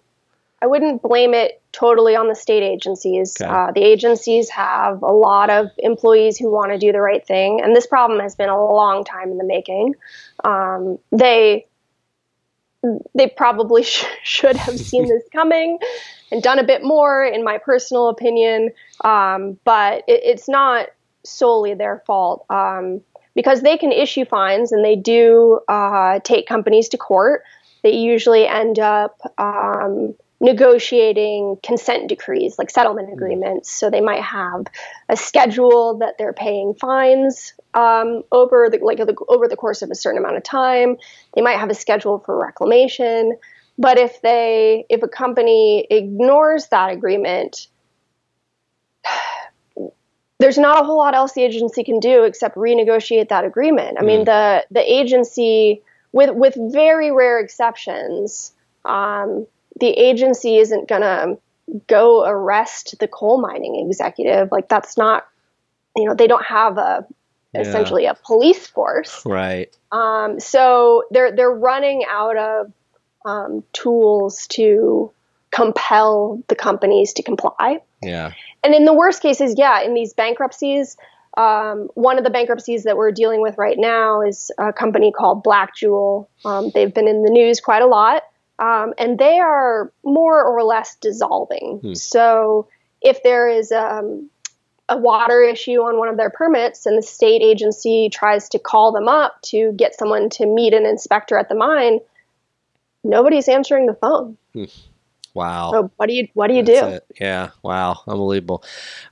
I 0.61 0.67
wouldn't 0.67 1.01
blame 1.01 1.33
it 1.33 1.61
totally 1.71 2.15
on 2.15 2.27
the 2.27 2.35
state 2.35 2.63
agencies. 2.63 3.37
Okay. 3.39 3.49
Uh, 3.49 3.71
the 3.71 3.81
agencies 3.81 4.49
have 4.49 5.01
a 5.01 5.11
lot 5.11 5.49
of 5.49 5.67
employees 5.77 6.37
who 6.37 6.51
want 6.51 6.71
to 6.71 6.77
do 6.77 6.91
the 6.91 7.01
right 7.01 7.25
thing, 7.25 7.61
and 7.61 7.75
this 7.75 7.87
problem 7.87 8.19
has 8.19 8.35
been 8.35 8.49
a 8.49 8.57
long 8.57 9.03
time 9.03 9.31
in 9.31 9.37
the 9.37 9.45
making. 9.45 9.95
Um, 10.43 10.99
they 11.11 11.65
they 13.13 13.27
probably 13.27 13.83
sh- 13.83 14.05
should 14.23 14.55
have 14.55 14.79
seen 14.79 15.07
this 15.07 15.23
coming 15.33 15.79
and 16.31 16.43
done 16.43 16.59
a 16.59 16.63
bit 16.63 16.83
more, 16.83 17.23
in 17.23 17.43
my 17.43 17.57
personal 17.57 18.09
opinion. 18.09 18.71
Um, 19.03 19.57
but 19.63 20.03
it, 20.07 20.21
it's 20.23 20.49
not 20.49 20.87
solely 21.23 21.73
their 21.73 22.03
fault 22.05 22.45
um, 22.49 23.01
because 23.35 23.61
they 23.61 23.77
can 23.77 23.91
issue 23.91 24.25
fines 24.25 24.71
and 24.71 24.83
they 24.83 24.95
do 24.95 25.59
uh, 25.67 26.19
take 26.23 26.47
companies 26.47 26.89
to 26.89 26.97
court. 26.97 27.43
They 27.83 27.95
usually 27.95 28.45
end 28.45 28.79
up 28.79 29.19
um, 29.37 30.15
negotiating 30.41 31.57
consent 31.61 32.07
decrees, 32.07 32.57
like 32.57 32.69
settlement 32.69 33.11
agreements. 33.11 33.69
So 33.71 33.89
they 33.89 34.01
might 34.01 34.21
have 34.21 34.67
a 35.09 35.17
schedule 35.17 35.97
that 35.99 36.17
they're 36.17 36.33
paying 36.33 36.73
fines 36.75 37.53
um, 37.73 38.23
over 38.31 38.69
the 38.69 38.79
like 38.79 38.99
over 39.27 39.47
the 39.47 39.57
course 39.57 39.81
of 39.81 39.91
a 39.91 39.95
certain 39.95 40.19
amount 40.19 40.37
of 40.37 40.43
time. 40.43 40.97
They 41.33 41.41
might 41.41 41.59
have 41.59 41.69
a 41.69 41.75
schedule 41.75 42.19
for 42.19 42.37
reclamation. 42.37 43.37
But 43.77 43.97
if 43.97 44.21
they 44.21 44.85
if 44.89 45.03
a 45.03 45.07
company 45.07 45.85
ignores 45.89 46.67
that 46.67 46.91
agreement, 46.91 47.67
there's 50.39 50.57
not 50.57 50.81
a 50.81 50.85
whole 50.85 50.97
lot 50.97 51.15
else 51.15 51.33
the 51.33 51.43
agency 51.43 51.83
can 51.83 51.99
do 51.99 52.23
except 52.23 52.55
renegotiate 52.55 53.29
that 53.29 53.43
agreement. 53.43 53.97
I 53.99 54.03
mean, 54.03 54.23
the 54.23 54.65
the 54.71 54.81
agency, 54.81 55.81
with 56.13 56.29
with 56.33 56.55
very 56.57 57.11
rare 57.11 57.39
exceptions, 57.39 58.53
um, 58.85 59.47
the 59.79 59.89
agency 59.89 60.57
isn't 60.57 60.87
gonna 60.87 61.37
go 61.87 62.25
arrest 62.25 62.95
the 62.99 63.07
coal 63.07 63.39
mining 63.39 63.85
executive. 63.87 64.51
Like 64.51 64.69
that's 64.69 64.97
not, 64.97 65.27
you 65.95 66.05
know, 66.05 66.15
they 66.15 66.27
don't 66.27 66.45
have 66.45 66.77
a 66.77 67.05
Yeah. 67.53 67.61
essentially 67.61 68.05
a 68.05 68.15
police 68.25 68.67
force. 68.67 69.23
Right. 69.25 69.75
Um, 69.91 70.39
so 70.39 71.03
they're 71.11 71.31
they're 71.31 71.51
running 71.51 72.05
out 72.09 72.37
of 72.37 72.71
um, 73.25 73.63
tools 73.73 74.47
to 74.47 75.11
compel 75.51 76.41
the 76.47 76.55
companies 76.55 77.13
to 77.13 77.23
comply. 77.23 77.81
Yeah. 78.01 78.33
And 78.63 78.73
in 78.75 78.85
the 78.85 78.93
worst 78.93 79.21
cases, 79.21 79.55
yeah, 79.57 79.81
in 79.81 79.93
these 79.93 80.13
bankruptcies, 80.13 80.95
um, 81.37 81.89
one 81.95 82.17
of 82.17 82.23
the 82.23 82.29
bankruptcies 82.29 82.83
that 82.83 82.97
we're 82.97 83.11
dealing 83.11 83.41
with 83.41 83.57
right 83.57 83.77
now 83.77 84.21
is 84.21 84.51
a 84.57 84.71
company 84.73 85.11
called 85.11 85.43
Blackjewel. 85.43 86.27
Um, 86.45 86.71
they've 86.73 86.93
been 86.93 87.07
in 87.07 87.23
the 87.23 87.29
news 87.31 87.59
quite 87.61 87.81
a 87.81 87.87
lot, 87.87 88.23
um, 88.59 88.93
and 88.97 89.17
they 89.17 89.39
are 89.39 89.91
more 90.03 90.43
or 90.43 90.63
less 90.63 90.95
dissolving. 90.95 91.79
Hmm. 91.81 91.93
So 91.93 92.67
if 93.01 93.23
there 93.23 93.47
is 93.47 93.71
um, 93.71 94.29
a 94.89 94.97
water 94.97 95.41
issue 95.41 95.81
on 95.81 95.97
one 95.97 96.09
of 96.09 96.17
their 96.17 96.29
permits 96.29 96.85
and 96.85 96.97
the 96.97 97.01
state 97.01 97.41
agency 97.41 98.09
tries 98.11 98.49
to 98.49 98.59
call 98.59 98.91
them 98.91 99.07
up 99.07 99.41
to 99.43 99.71
get 99.73 99.95
someone 99.95 100.29
to 100.31 100.45
meet 100.45 100.73
an 100.73 100.85
inspector 100.85 101.37
at 101.37 101.47
the 101.47 101.55
mine, 101.55 101.99
nobody's 103.03 103.47
answering 103.47 103.85
the 103.85 103.93
phone. 103.93 104.37
Wow. 105.33 105.71
So 105.71 105.91
what 105.95 106.07
do 106.09 106.13
you 106.15 106.27
what 106.33 106.47
do 106.47 106.55
you 106.55 106.63
That's 106.63 106.81
do? 106.81 106.87
it. 106.87 107.05
Yeah. 107.21 107.51
Wow. 107.61 108.01
Unbelievable. 108.07 108.63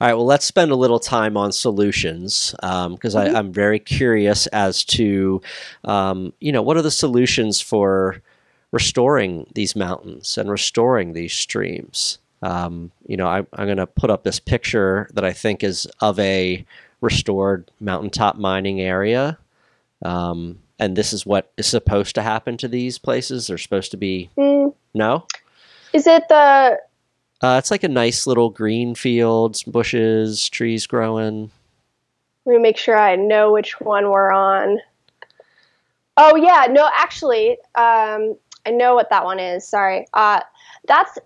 All 0.01 0.07
right. 0.07 0.15
Well, 0.15 0.25
let's 0.25 0.45
spend 0.45 0.71
a 0.71 0.75
little 0.75 0.99
time 0.99 1.37
on 1.37 1.51
solutions 1.51 2.53
because 2.59 3.15
Mm-hmm. 3.15 3.35
I'm 3.35 3.53
very 3.53 3.79
curious 3.79 4.47
as 4.47 4.83
to, 4.85 5.41
um, 5.85 6.33
you 6.41 6.51
know, 6.51 6.63
what 6.63 6.75
are 6.75 6.81
the 6.81 6.91
solutions 6.91 7.61
for 7.61 8.21
restoring 8.71 9.47
these 9.53 9.75
mountains 9.75 10.37
and 10.37 10.49
restoring 10.49 11.13
these 11.13 11.33
streams? 11.33 12.19
Um, 12.41 12.91
you 13.07 13.17
know, 13.17 13.27
I, 13.27 13.39
I'm 13.53 13.65
going 13.65 13.77
to 13.77 13.87
put 13.87 14.09
up 14.11 14.23
this 14.23 14.39
picture 14.39 15.09
that 15.13 15.25
I 15.25 15.33
think 15.33 15.63
is 15.63 15.87
of 16.01 16.19
a 16.19 16.65
restored 17.01 17.69
mountaintop 17.79 18.37
mining 18.37 18.79
area. 18.81 19.37
Um, 20.03 20.59
and 20.79 20.95
this 20.95 21.13
is 21.13 21.25
what 21.25 21.51
is 21.57 21.65
supposed 21.65 22.13
to 22.15 22.21
happen 22.21 22.57
to 22.57 22.67
these 22.67 22.99
places. 22.99 23.47
They're 23.47 23.57
supposed 23.57 23.91
to 23.91 23.97
be, 23.97 24.29
Mm, 24.37 24.73
no? 24.93 25.25
is 25.93 26.05
it 26.05 26.27
the 26.29 26.79
Uh, 27.41 27.55
it's 27.57 27.71
like 27.71 27.83
a 27.83 27.87
nice 27.87 28.27
little 28.27 28.49
green 28.49 28.93
fields, 28.93 29.63
bushes, 29.63 30.47
trees 30.49 30.85
growing. 30.85 31.49
Let 32.45 32.53
me 32.53 32.59
make 32.59 32.77
sure 32.77 32.97
I 32.97 33.15
know 33.15 33.51
which 33.51 33.79
one 33.79 34.09
we're 34.11 34.31
on. 34.31 34.79
Oh 36.17 36.35
yeah, 36.35 36.67
no, 36.69 36.89
actually, 36.93 37.57
um, 37.75 38.35
I 38.67 38.71
know 38.71 38.95
what 38.95 39.09
that 39.11 39.23
one 39.23 39.39
is. 39.39 39.65
Sorry, 39.67 40.05
uh, 40.13 40.41
that's 40.87 41.17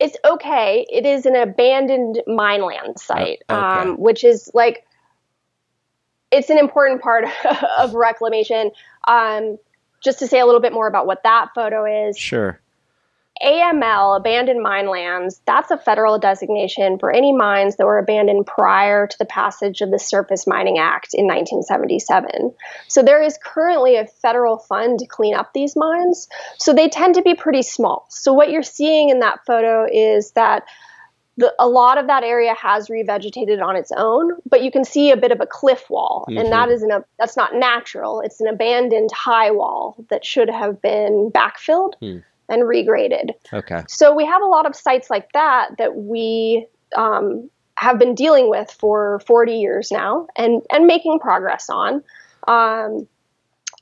it's 0.00 0.16
okay. 0.24 0.84
It 0.90 1.06
is 1.06 1.26
an 1.26 1.36
abandoned 1.36 2.22
mineland 2.26 2.98
site, 2.98 3.42
Oh, 3.48 3.54
okay. 3.54 3.90
um, 3.90 3.96
which 3.98 4.24
is 4.24 4.50
like 4.52 4.84
it's 6.32 6.50
an 6.50 6.58
important 6.58 7.00
part 7.02 7.24
of 7.78 7.94
reclamation. 7.94 8.72
Um, 9.06 9.58
just 10.00 10.18
to 10.18 10.26
say 10.26 10.40
a 10.40 10.46
little 10.46 10.60
bit 10.60 10.72
more 10.72 10.88
about 10.88 11.06
what 11.06 11.22
that 11.22 11.50
photo 11.54 12.08
is, 12.08 12.18
Sure. 12.18 12.60
AML, 13.44 14.16
abandoned 14.16 14.62
mine 14.62 14.88
lands, 14.88 15.40
that's 15.46 15.70
a 15.70 15.76
federal 15.76 16.18
designation 16.18 16.98
for 16.98 17.10
any 17.10 17.32
mines 17.32 17.76
that 17.76 17.86
were 17.86 17.98
abandoned 17.98 18.46
prior 18.46 19.06
to 19.06 19.18
the 19.18 19.24
passage 19.24 19.80
of 19.80 19.90
the 19.90 19.98
Surface 19.98 20.46
Mining 20.46 20.78
Act 20.78 21.14
in 21.14 21.26
1977. 21.26 22.54
So 22.88 23.02
there 23.02 23.22
is 23.22 23.38
currently 23.42 23.96
a 23.96 24.06
federal 24.06 24.58
fund 24.58 25.00
to 25.00 25.06
clean 25.06 25.34
up 25.34 25.52
these 25.52 25.74
mines. 25.76 26.28
So 26.58 26.72
they 26.72 26.88
tend 26.88 27.14
to 27.16 27.22
be 27.22 27.34
pretty 27.34 27.62
small. 27.62 28.06
So 28.10 28.32
what 28.32 28.50
you're 28.50 28.62
seeing 28.62 29.08
in 29.10 29.20
that 29.20 29.40
photo 29.46 29.86
is 29.90 30.32
that 30.32 30.64
the, 31.38 31.52
a 31.58 31.66
lot 31.66 31.96
of 31.96 32.08
that 32.08 32.24
area 32.24 32.54
has 32.54 32.88
revegetated 32.88 33.62
on 33.64 33.74
its 33.74 33.90
own, 33.96 34.32
but 34.48 34.62
you 34.62 34.70
can 34.70 34.84
see 34.84 35.10
a 35.10 35.16
bit 35.16 35.32
of 35.32 35.40
a 35.40 35.46
cliff 35.46 35.88
wall, 35.88 36.26
Mhm. 36.28 36.38
and 36.40 36.52
that 36.52 36.68
is 36.68 36.82
an, 36.82 36.90
a, 36.90 37.04
that's 37.18 37.38
not 37.38 37.54
natural. 37.54 38.20
It's 38.20 38.38
an 38.42 38.48
abandoned 38.48 39.10
high 39.12 39.50
wall 39.50 39.96
that 40.10 40.26
should 40.26 40.50
have 40.50 40.82
been 40.82 41.30
backfilled 41.34 41.94
Hmm. 42.00 42.18
And 42.48 42.62
regraded. 42.62 43.30
Okay. 43.52 43.82
So 43.88 44.14
we 44.14 44.24
have 44.26 44.42
a 44.42 44.46
lot 44.46 44.66
of 44.66 44.74
sites 44.74 45.10
like 45.10 45.32
that 45.32 45.70
that 45.78 45.96
we 45.96 46.66
um, 46.96 47.50
have 47.76 47.98
been 47.98 48.14
dealing 48.14 48.48
with 48.50 48.70
for 48.70 49.20
40 49.26 49.54
years 49.56 49.90
now 49.90 50.26
and, 50.36 50.62
and 50.70 50.86
making 50.86 51.18
progress 51.18 51.68
on. 51.70 52.02
Um, 52.48 53.08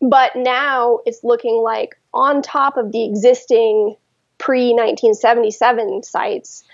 but 0.01 0.33
now 0.35 1.01
it's 1.05 1.23
looking 1.23 1.63
like 1.63 1.97
on 2.15 2.43
top 2.43 2.77
of 2.77 2.93
the 2.93 3.05
existing 3.05 3.97
pre 4.39 4.73
1977 4.73 6.03
sites, 6.03 6.65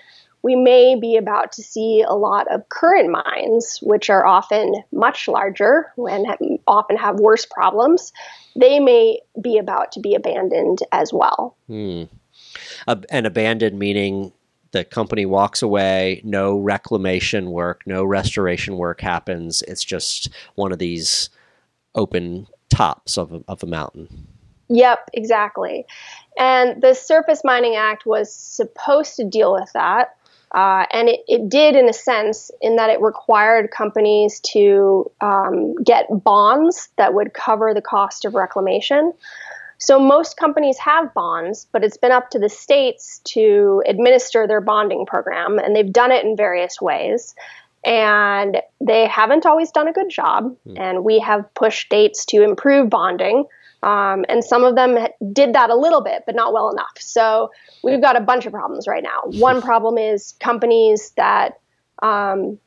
we 0.43 0.55
may 0.55 0.95
be 0.95 1.17
about 1.17 1.51
to 1.53 1.63
see 1.63 2.03
a 2.07 2.13
lot 2.13 2.51
of 2.51 2.69
current 2.69 3.11
mines, 3.11 3.79
which 3.81 4.09
are 4.09 4.25
often 4.25 4.75
much 4.91 5.27
larger 5.27 5.91
and 5.97 6.27
often 6.67 6.97
have 6.97 7.19
worse 7.19 7.45
problems. 7.45 8.13
They 8.55 8.79
may 8.79 9.19
be 9.41 9.57
about 9.57 9.91
to 9.93 9.99
be 9.99 10.15
abandoned 10.15 10.79
as 10.91 11.11
well. 11.11 11.55
Hmm. 11.67 12.03
Ab- 12.87 13.05
and 13.09 13.25
abandoned 13.25 13.77
meaning 13.77 14.31
the 14.71 14.83
company 14.83 15.25
walks 15.25 15.61
away, 15.61 16.21
no 16.23 16.57
reclamation 16.57 17.51
work, 17.51 17.81
no 17.85 18.03
restoration 18.03 18.77
work 18.77 19.01
happens. 19.01 19.61
It's 19.63 19.83
just 19.83 20.29
one 20.55 20.71
of 20.71 20.79
these 20.79 21.29
open 21.95 22.47
tops 22.69 23.17
of 23.17 23.33
a, 23.33 23.43
of 23.47 23.63
a 23.63 23.67
mountain. 23.67 24.27
Yep, 24.69 25.09
exactly. 25.13 25.85
And 26.37 26.81
the 26.81 26.93
Surface 26.93 27.41
Mining 27.43 27.75
Act 27.75 28.05
was 28.05 28.33
supposed 28.33 29.15
to 29.15 29.23
deal 29.23 29.53
with 29.53 29.71
that. 29.73 30.15
Uh, 30.51 30.85
and 30.91 31.09
it, 31.09 31.21
it 31.27 31.49
did 31.49 31.75
in 31.75 31.89
a 31.89 31.93
sense 31.93 32.51
in 32.61 32.77
that 32.77 32.89
it 32.89 33.01
required 33.01 33.69
companies 33.69 34.39
to 34.39 35.11
um, 35.19 35.75
get 35.83 36.05
bonds 36.09 36.89
that 36.95 37.13
would 37.13 37.33
cover 37.33 37.73
the 37.73 37.81
cost 37.81 38.23
of 38.23 38.33
reclamation. 38.33 39.13
So 39.77 39.99
most 39.99 40.37
companies 40.37 40.77
have 40.79 41.13
bonds, 41.13 41.67
but 41.71 41.83
it's 41.83 41.97
been 41.97 42.11
up 42.11 42.31
to 42.31 42.39
the 42.39 42.49
states 42.49 43.19
to 43.25 43.83
administer 43.85 44.47
their 44.47 44.61
bonding 44.61 45.05
program, 45.05 45.59
and 45.59 45.75
they've 45.75 45.91
done 45.91 46.11
it 46.11 46.25
in 46.25 46.35
various 46.35 46.81
ways. 46.81 47.35
And 47.85 48.57
they 48.81 49.05
haven't 49.05 49.45
always 49.45 49.71
done 49.71 49.87
a 49.87 49.93
good 49.93 50.09
job, 50.09 50.55
mm. 50.67 50.79
and 50.79 51.03
we 51.03 51.19
have 51.19 51.53
pushed 51.53 51.85
states 51.85 52.25
to 52.27 52.43
improve 52.43 52.89
bonding. 52.89 53.45
Um, 53.83 54.25
and 54.27 54.43
some 54.43 54.63
of 54.63 54.75
them 54.75 54.97
did 55.31 55.53
that 55.53 55.69
a 55.69 55.75
little 55.75 56.01
bit, 56.01 56.23
but 56.25 56.35
not 56.35 56.51
well 56.51 56.69
enough. 56.71 56.97
So 56.99 57.51
we've 57.83 58.01
got 58.01 58.15
a 58.15 58.21
bunch 58.21 58.45
of 58.45 58.51
problems 58.51 58.87
right 58.87 59.03
now. 59.03 59.21
One 59.39 59.61
problem 59.61 59.97
is 59.97 60.33
companies 60.39 61.11
that 61.15 61.59
um, 62.01 62.57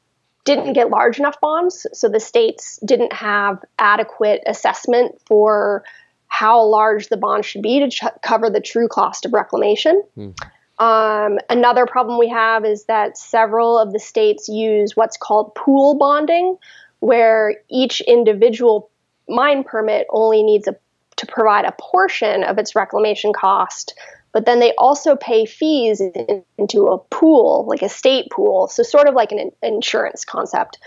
didn't 0.44 0.72
get 0.72 0.90
large 0.90 1.18
enough 1.18 1.40
bonds. 1.40 1.86
So 1.92 2.08
the 2.08 2.20
states 2.20 2.78
didn't 2.84 3.12
have 3.12 3.58
adequate 3.78 4.42
assessment 4.46 5.20
for 5.26 5.84
how 6.28 6.62
large 6.62 7.08
the 7.08 7.16
bond 7.16 7.44
should 7.44 7.62
be 7.62 7.80
to 7.80 7.90
ch- 7.90 8.02
cover 8.22 8.48
the 8.48 8.60
true 8.60 8.88
cost 8.88 9.26
of 9.26 9.32
reclamation. 9.32 10.02
Mm. 10.16 10.40
Um, 10.78 11.38
another 11.50 11.86
problem 11.86 12.18
we 12.18 12.28
have 12.28 12.64
is 12.64 12.84
that 12.84 13.18
several 13.18 13.78
of 13.78 13.92
the 13.92 13.98
states 13.98 14.48
use 14.48 14.96
what's 14.96 15.16
called 15.16 15.54
pool 15.54 15.96
bonding, 15.96 16.56
where 17.00 17.56
each 17.68 18.00
individual 18.00 18.90
mine 19.28 19.62
permit 19.62 20.06
only 20.10 20.42
needs 20.42 20.66
a, 20.68 20.76
to 21.20 21.26
provide 21.26 21.64
a 21.64 21.74
portion 21.78 22.42
of 22.44 22.58
its 22.58 22.74
reclamation 22.74 23.32
cost, 23.32 23.94
but 24.32 24.46
then 24.46 24.60
they 24.60 24.74
also 24.76 25.16
pay 25.16 25.44
fees 25.44 26.00
in, 26.00 26.44
into 26.58 26.86
a 26.86 26.98
pool, 26.98 27.66
like 27.68 27.82
a 27.82 27.88
state 27.88 28.28
pool, 28.30 28.68
so 28.68 28.82
sort 28.82 29.08
of 29.08 29.14
like 29.14 29.32
an 29.32 29.38
in- 29.38 29.52
insurance 29.62 30.24
concept. 30.24 30.78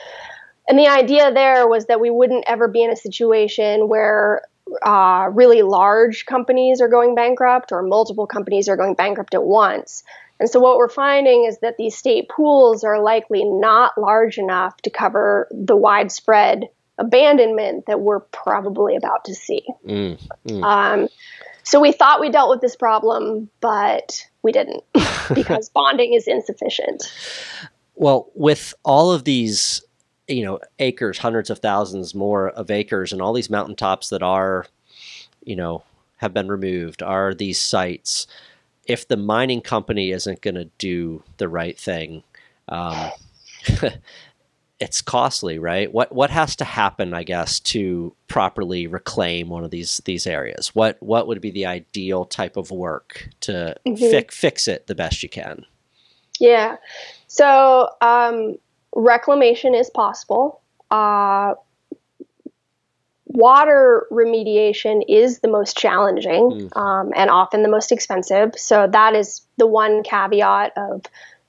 And 0.68 0.80
the 0.80 0.88
idea 0.88 1.32
there 1.32 1.68
was 1.68 1.86
that 1.86 2.00
we 2.00 2.10
wouldn't 2.10 2.46
ever 2.48 2.68
be 2.68 2.84
in 2.84 2.90
a 2.90 2.96
situation 2.96 3.90
where 3.90 4.42
uh, 4.86 5.30
really 5.32 5.62
large 5.62 6.26
companies 6.26 6.82
are 6.82 6.88
going 6.88 7.16
bankrupt 7.16 7.72
or 7.72 7.84
multiple 7.84 8.26
companies 8.26 8.70
are 8.70 8.78
going 8.78 8.96
bankrupt 8.96 9.34
at 9.34 9.44
once. 9.44 10.04
And 10.40 10.50
so 10.50 10.60
what 10.60 10.78
we're 10.78 10.90
finding 10.90 11.46
is 11.46 11.60
that 11.60 11.78
these 11.78 11.96
state 11.96 12.30
pools 12.30 12.84
are 12.84 13.02
likely 13.02 13.44
not 13.44 13.98
large 13.98 14.38
enough 14.38 14.76
to 14.78 14.90
cover 14.90 15.48
the 15.52 15.76
widespread 15.76 16.70
abandonment 16.98 17.86
that 17.88 18.02
we're 18.02 18.20
probably 18.20 18.96
about 18.96 19.26
to 19.26 19.34
see. 19.34 19.64
Mm, 19.86 20.22
mm. 20.48 20.64
Um, 20.64 21.08
so 21.64 21.80
we 21.80 21.92
thought 21.92 22.20
we 22.20 22.30
dealt 22.30 22.50
with 22.50 22.62
this 22.62 22.76
problem, 22.76 23.50
but 23.62 24.26
we 24.42 24.52
didn't 24.52 24.84
because 25.34 25.70
bonding 25.70 26.14
is 26.14 26.28
insufficient. 26.28 27.04
Well, 27.96 28.30
with 28.36 28.74
all 28.84 29.12
of 29.12 29.24
these 29.24 29.82
you 30.28 30.44
know 30.44 30.60
acres 30.80 31.18
hundreds 31.18 31.50
of 31.50 31.60
thousands 31.60 32.16
more 32.16 32.50
of 32.50 32.72
acres 32.72 33.12
and 33.12 33.22
all 33.22 33.34
these 33.34 33.50
mountaintops 33.50 34.10
that 34.10 34.24
are 34.24 34.66
you 35.44 35.56
know 35.56 35.84
have 36.18 36.34
been 36.34 36.48
removed 36.48 37.04
are 37.04 37.34
these 37.34 37.60
sites 37.60 38.26
if 38.86 39.08
the 39.08 39.18
mining 39.18 39.62
company 39.62 40.12
isn't 40.12 40.42
going 40.42 40.56
to 40.56 40.70
do 40.78 41.22
the 41.38 41.50
right 41.50 41.78
thing 41.78 42.24
um, 42.70 43.12
it's 44.84 45.02
costly 45.02 45.58
right 45.58 45.94
what 45.94 46.14
what 46.14 46.30
has 46.30 46.56
to 46.56 46.66
happen 46.66 47.14
i 47.14 47.24
guess 47.24 47.60
to 47.60 48.14
properly 48.28 48.86
reclaim 48.86 49.50
one 49.50 49.64
of 49.64 49.72
these 49.72 50.02
these 50.06 50.28
areas 50.28 50.76
what 50.76 50.98
what 51.02 51.28
would 51.28 51.42
be 51.42 51.52
the 51.52 51.66
ideal 51.66 52.26
type 52.26 52.58
of 52.58 52.70
work 52.70 53.30
to 53.40 53.76
mm-hmm. 53.88 53.96
fi- 53.96 54.28
fix 54.30 54.68
it 54.68 54.88
the 54.88 54.96
best 54.96 55.24
you 55.24 55.30
can 55.30 55.66
yeah 56.40 56.76
so 57.34 57.90
um, 58.02 58.58
reclamation 58.96 59.74
is 59.74 59.90
possible. 59.90 60.62
Uh, 60.92 61.56
water 63.26 64.06
remediation 64.12 65.04
is 65.08 65.40
the 65.40 65.48
most 65.48 65.76
challenging 65.76 66.70
mm. 66.70 66.78
um, 66.78 67.12
and 67.16 67.32
often 67.32 67.64
the 67.64 67.70
most 67.70 67.92
expensive. 67.92 68.52
So 68.56 68.88
that 68.88 69.16
is 69.16 69.42
the 69.58 69.66
one 69.66 70.04
caveat 70.04 70.74
of, 70.78 71.02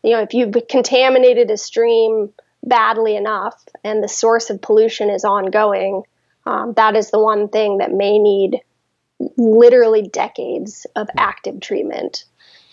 you 0.02 0.12
know, 0.12 0.22
if 0.22 0.32
you've 0.32 0.54
contaminated 0.70 1.50
a 1.50 1.58
stream 1.58 2.32
badly 2.64 3.16
enough 3.16 3.62
and 3.82 4.02
the 4.02 4.08
source 4.08 4.50
of 4.50 4.62
pollution 4.62 5.10
is 5.10 5.24
ongoing, 5.24 6.02
um, 6.46 6.72
that 6.74 6.96
is 6.96 7.10
the 7.10 7.18
one 7.18 7.48
thing 7.48 7.78
that 7.78 7.92
may 7.92 8.18
need 8.18 8.60
literally 9.36 10.02
decades 10.02 10.86
of 10.96 11.08
active 11.16 11.60
treatment. 11.60 12.24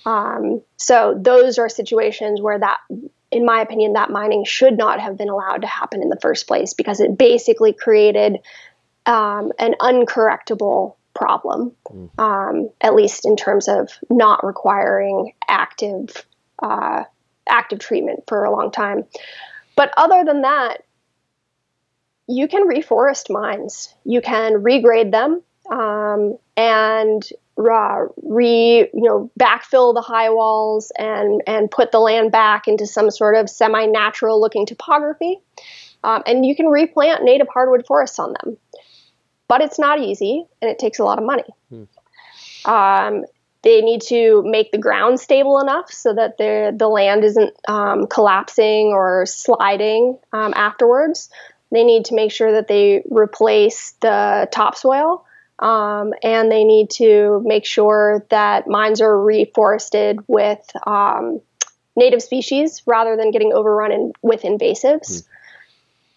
Um, 0.06 0.62
so 0.78 1.18
those 1.22 1.60
are 1.60 1.70
situations 1.70 2.42
where 2.42 2.60
that 2.60 2.80
in 3.32 3.46
my 3.46 3.62
opinion, 3.62 3.94
that 3.94 4.10
mining 4.10 4.44
should 4.44 4.78
not 4.78 5.00
have 5.00 5.18
been 5.18 5.30
allowed 5.30 5.62
to 5.62 5.68
happen 5.68 6.02
in 6.02 6.10
the 6.10 6.20
first 6.22 6.48
place 6.48 6.74
because 6.74 7.00
it 7.00 7.18
basically 7.18 7.72
created 7.72 8.40
um, 9.06 9.54
an 9.58 9.74
uncorrectable 9.80 10.96
problem, 11.14 11.72
mm. 11.90 12.10
um, 12.20 12.70
at 12.82 12.94
least 12.94 13.26
in 13.26 13.38
terms 13.38 13.70
of 13.70 13.90
not 14.10 14.46
requiring 14.46 15.34
active 15.48 16.26
uh, 16.62 17.04
active 17.48 17.80
treatment 17.80 18.24
for 18.28 18.44
a 18.44 18.52
long 18.52 18.72
time. 18.72 19.06
But 19.82 19.92
other 19.98 20.24
than 20.24 20.44
that, 20.44 20.84
you 22.28 22.48
can 22.48 22.70
reforest 22.70 23.32
mines. 23.32 23.92
You 24.04 24.22
can 24.22 24.62
regrade 24.62 25.12
them 25.12 25.42
um, 25.72 26.38
and 26.56 27.28
uh, 27.58 28.06
re 28.22 28.88
you 28.94 29.02
know 29.02 29.32
backfill 29.40 29.96
the 29.96 30.02
high 30.02 30.30
walls 30.30 30.92
and 31.00 31.42
and 31.48 31.72
put 31.72 31.92
the 31.92 31.98
land 31.98 32.32
back 32.32 32.68
into 32.68 32.86
some 32.86 33.10
sort 33.10 33.36
of 33.36 33.50
semi 33.50 33.88
natural 33.88 34.40
looking 34.40 34.68
topography, 34.68 35.40
um, 36.04 36.22
and 36.28 36.46
you 36.46 36.56
can 36.56 36.68
replant 36.68 37.24
native 37.24 37.48
hardwood 37.52 37.84
forests 37.88 38.20
on 38.20 38.36
them. 38.44 38.58
But 39.48 39.62
it's 39.62 39.80
not 39.80 40.00
easy, 40.00 40.46
and 40.62 40.70
it 40.70 40.78
takes 40.78 41.00
a 41.00 41.04
lot 41.04 41.18
of 41.18 41.26
money. 41.26 41.56
Hmm. 41.70 42.72
Um, 42.72 43.26
they 43.64 43.82
need 43.82 44.02
to 44.02 44.44
make 44.44 44.72
the 44.72 44.78
ground 44.78 45.20
stable 45.20 45.60
enough 45.60 45.92
so 45.92 46.14
that 46.14 46.38
the 46.38 46.74
the 46.76 46.88
land 46.88 47.24
isn't 47.24 47.54
um, 47.68 48.08
collapsing 48.08 48.88
or 48.88 49.26
sliding 49.26 50.18
um, 50.34 50.54
afterwards. 50.56 51.30
They 51.72 51.84
need 51.84 52.06
to 52.06 52.16
make 52.16 52.32
sure 52.32 52.54
that 52.54 52.68
they 52.68 53.04
replace 53.10 53.94
the 54.02 54.50
topsoil 54.52 55.26
um, 55.60 56.14
and 56.24 56.52
they 56.52 56.64
need 56.64 56.90
to 56.92 57.42
make 57.46 57.66
sure 57.66 58.26
that 58.30 58.68
mines 58.68 59.00
are 59.00 59.14
reforested 59.14 60.24
with 60.28 60.60
um, 60.88 61.40
native 61.96 62.22
species 62.22 62.82
rather 62.86 63.16
than 63.16 63.32
getting 63.32 63.54
overrun 63.54 63.92
in, 63.92 64.12
with 64.22 64.42
invasives. 64.42 65.22
Mm. 65.22 65.28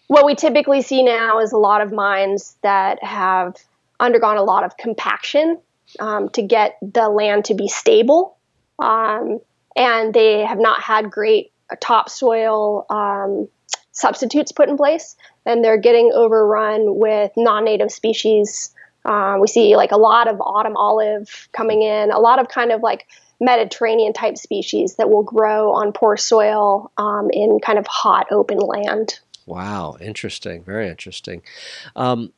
What 0.07 0.25
we 0.25 0.35
typically 0.35 0.81
see 0.81 1.03
now 1.03 1.39
is 1.39 1.51
a 1.51 1.57
lot 1.57 1.81
of 1.81 1.91
mines 1.91 2.55
that 2.63 3.03
have 3.03 3.55
undergone 3.99 4.37
a 4.37 4.43
lot 4.43 4.63
of 4.63 4.77
compaction 4.77 5.59
um, 5.99 6.29
to 6.29 6.41
get 6.41 6.77
the 6.81 7.09
land 7.09 7.45
to 7.45 7.53
be 7.53 7.67
stable, 7.67 8.37
um, 8.79 9.39
and 9.75 10.13
they 10.13 10.45
have 10.45 10.59
not 10.59 10.81
had 10.81 11.11
great 11.11 11.51
topsoil 11.81 12.85
um, 12.89 13.47
substitutes 13.91 14.51
put 14.51 14.69
in 14.69 14.77
place, 14.77 15.15
and 15.45 15.63
they're 15.63 15.77
getting 15.77 16.11
overrun 16.13 16.97
with 16.97 17.31
non-native 17.35 17.91
species. 17.91 18.73
Um, 19.03 19.39
we 19.39 19.47
see 19.47 19.75
like 19.75 19.91
a 19.91 19.97
lot 19.97 20.27
of 20.27 20.41
autumn 20.41 20.75
olive 20.75 21.47
coming 21.51 21.81
in, 21.81 22.11
a 22.11 22.19
lot 22.19 22.39
of 22.39 22.47
kind 22.47 22.71
of 22.71 22.81
like 22.81 23.07
Mediterranean 23.39 24.13
type 24.13 24.37
species 24.37 24.95
that 24.95 25.09
will 25.09 25.23
grow 25.23 25.73
on 25.73 25.91
poor 25.91 26.17
soil 26.17 26.91
um, 26.97 27.29
in 27.31 27.59
kind 27.59 27.77
of 27.77 27.85
hot 27.87 28.27
open 28.31 28.57
land. 28.57 29.19
Wow, 29.45 29.97
interesting, 30.01 30.63
very 30.63 30.89
interesting. 30.89 31.43
Um, 31.95 32.33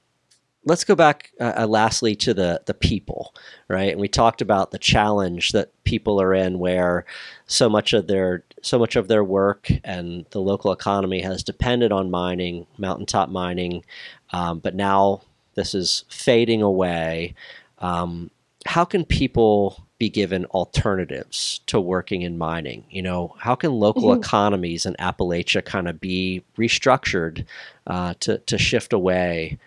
let's 0.68 0.84
go 0.84 0.96
back 0.96 1.32
uh, 1.40 1.54
uh, 1.60 1.68
lastly 1.68 2.16
to 2.16 2.34
the 2.34 2.62
the 2.66 2.74
people, 2.74 3.34
right? 3.68 3.92
And 3.92 4.02
we 4.02 4.08
talked 4.08 4.42
about 4.42 4.72
the 4.72 4.78
challenge 4.78 5.52
that 5.54 5.72
people 5.86 6.22
are 6.22 6.34
in, 6.34 6.60
where 6.60 7.06
so 7.46 7.70
much 7.70 7.94
of 7.94 8.08
their 8.08 8.44
so 8.62 8.78
much 8.78 8.96
of 8.96 9.08
their 9.08 9.24
work 9.24 9.72
and 9.84 10.26
the 10.32 10.42
local 10.42 10.72
economy 10.72 11.22
has 11.22 11.44
depended 11.44 11.92
on 11.92 12.12
mining, 12.12 12.68
mountaintop 12.78 13.30
mining, 13.30 13.84
um, 14.32 14.60
but 14.60 14.76
now 14.76 15.22
this 15.56 15.74
is 15.74 16.04
fading 16.10 16.62
away. 16.62 17.34
Um, 17.80 18.30
how 18.66 18.84
can 18.84 19.06
people 19.06 19.86
be 19.98 20.10
given 20.10 20.46
alternatives 20.48 21.62
to 21.68 21.80
working 21.80 22.22
in 22.22 22.38
mining? 22.38 22.84
You 22.90 23.02
know, 23.02 23.36
how 23.40 23.56
can 23.56 23.72
local 23.72 24.10
mm-hmm. 24.10 24.20
economies 24.20 24.86
in 24.86 24.96
Appalachia 24.96 25.64
kind 25.64 25.88
of 25.88 26.02
be 26.02 26.44
restructured 26.58 27.46
uh, 27.88 28.16
to 28.20 28.40
to 28.40 28.58
shift 28.58 28.92
away 28.92 29.58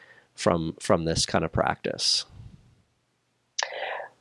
from 0.41 0.74
from 0.80 1.05
this 1.05 1.26
kind 1.26 1.45
of 1.45 1.53
practice? 1.53 2.24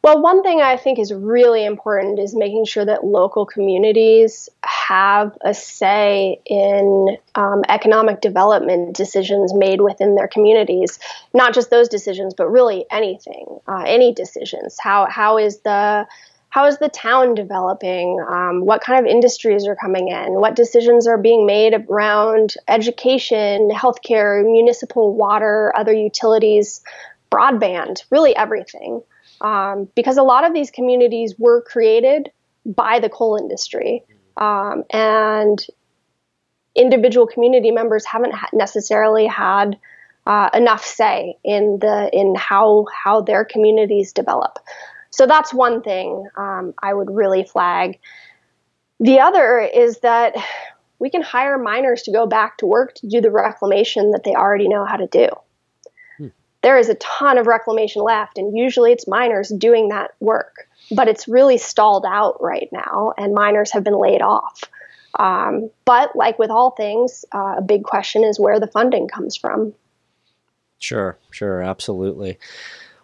Well, 0.01 0.22
one 0.22 0.43
thing 0.43 0.61
I 0.61 0.78
think 0.78 0.97
is 0.97 1.13
really 1.13 1.65
important 1.65 2.20
is 2.20 2.34
making 2.34 2.65
sure 2.65 2.86
that 2.86 3.03
local 3.03 3.45
communities 3.45 4.47
have 4.63 5.38
a 5.41 5.53
say 5.53 6.39
in 6.45 7.17
um, 7.36 7.63
economic 7.67 8.22
development 8.22 8.95
decisions 8.95 9.53
made 9.53 9.82
within 9.82 10.15
their 10.15 10.30
communities. 10.30 10.99
Not 11.34 11.53
just 11.53 11.70
those 11.70 11.89
decisions, 11.89 12.34
but 12.34 12.49
really 12.49 12.86
anything, 12.89 13.59
uh, 13.67 13.84
any 13.86 14.13
decisions. 14.13 14.78
How 14.80 15.05
how 15.09 15.38
is 15.38 15.59
the 15.59 16.07
how 16.49 16.65
is 16.65 16.79
the 16.79 16.89
town 16.89 17.35
developing? 17.35 18.19
Um, 18.27 18.65
what 18.65 18.81
kind 18.81 19.05
of 19.05 19.11
industries 19.11 19.67
are 19.67 19.75
coming 19.75 20.07
in? 20.07 20.33
What 20.33 20.55
decisions 20.55 21.07
are 21.07 21.17
being 21.17 21.45
made 21.45 21.85
around 21.87 22.55
education, 22.67 23.69
healthcare, 23.69 24.43
municipal 24.43 25.13
water, 25.13 25.71
other 25.75 25.93
utilities, 25.93 26.81
broadband, 27.31 28.03
really 28.09 28.35
everything. 28.35 29.01
Um, 29.41 29.87
because 29.95 30.17
a 30.17 30.23
lot 30.23 30.43
of 30.43 30.53
these 30.53 30.71
communities 30.71 31.35
were 31.37 31.61
created 31.61 32.31
by 32.65 32.99
the 32.99 33.09
coal 33.09 33.37
industry. 33.37 34.03
Um, 34.35 34.83
and 34.89 35.63
individual 36.75 37.27
community 37.27 37.71
members 37.71 38.05
haven't 38.05 38.33
ha- 38.33 38.49
necessarily 38.53 39.27
had 39.27 39.77
uh, 40.25 40.49
enough 40.53 40.85
say 40.85 41.37
in 41.43 41.79
the 41.79 42.09
in 42.13 42.35
how 42.35 42.85
how 42.91 43.21
their 43.21 43.45
communities 43.45 44.13
develop. 44.13 44.59
So 45.12 45.26
that's 45.26 45.53
one 45.53 45.82
thing 45.82 46.28
um, 46.38 46.74
I 46.82 46.93
would 46.93 47.10
really 47.10 47.43
flag. 47.43 47.99
The 48.99 49.20
other 49.20 49.60
is 49.60 49.99
that 49.99 50.36
we 50.99 51.10
can 51.10 51.22
hire 51.22 51.57
miners 51.57 52.03
to 52.03 52.12
go 52.12 52.28
back 52.28 52.57
to 52.57 52.66
work 52.66 52.93
to 52.95 53.07
do 53.07 53.22
the 53.22 53.32
reclamation 53.32 54.12
that 54.12 54.24
they 54.24 54.36
already 54.36 54.68
know 54.68 54.86
how 54.86 54.97
to 54.97 55.07
do. 55.07 55.30
Hmm. 56.18 56.28
There 56.62 56.78
is 56.78 56.89
a 56.89 56.95
ton 56.95 57.38
of 57.38 57.47
reclamation 57.47 58.03
left, 58.03 58.38
and 58.38 58.57
usually 58.57 58.91
it's 58.91 59.07
miners 59.07 59.49
doing 59.49 59.89
that 59.89 60.12
work. 60.20 60.68
But 60.91 61.07
it's 61.07 61.28
really 61.28 61.57
stalled 61.57 62.05
out 62.05 62.41
right 62.41 62.68
now, 62.72 63.14
and 63.18 63.34
miners 63.34 63.72
have 63.72 63.84
been 63.84 63.99
laid 63.99 64.22
off. 64.22 64.64
Um, 65.18 65.70
but 65.86 66.16
like 66.16 66.38
with 66.38 66.49
all 66.49 66.72
things, 66.72 67.26
uh, 67.34 67.55
a 67.57 67.62
big 67.62 67.84
question 67.84 68.24
is 68.24 68.39
where 68.39 68.60
the 68.60 68.68
funding 68.68 69.07
comes 69.07 69.36
from. 69.36 69.74
Sure, 70.80 71.18
sure, 71.32 71.62
absolutely. 71.62 72.39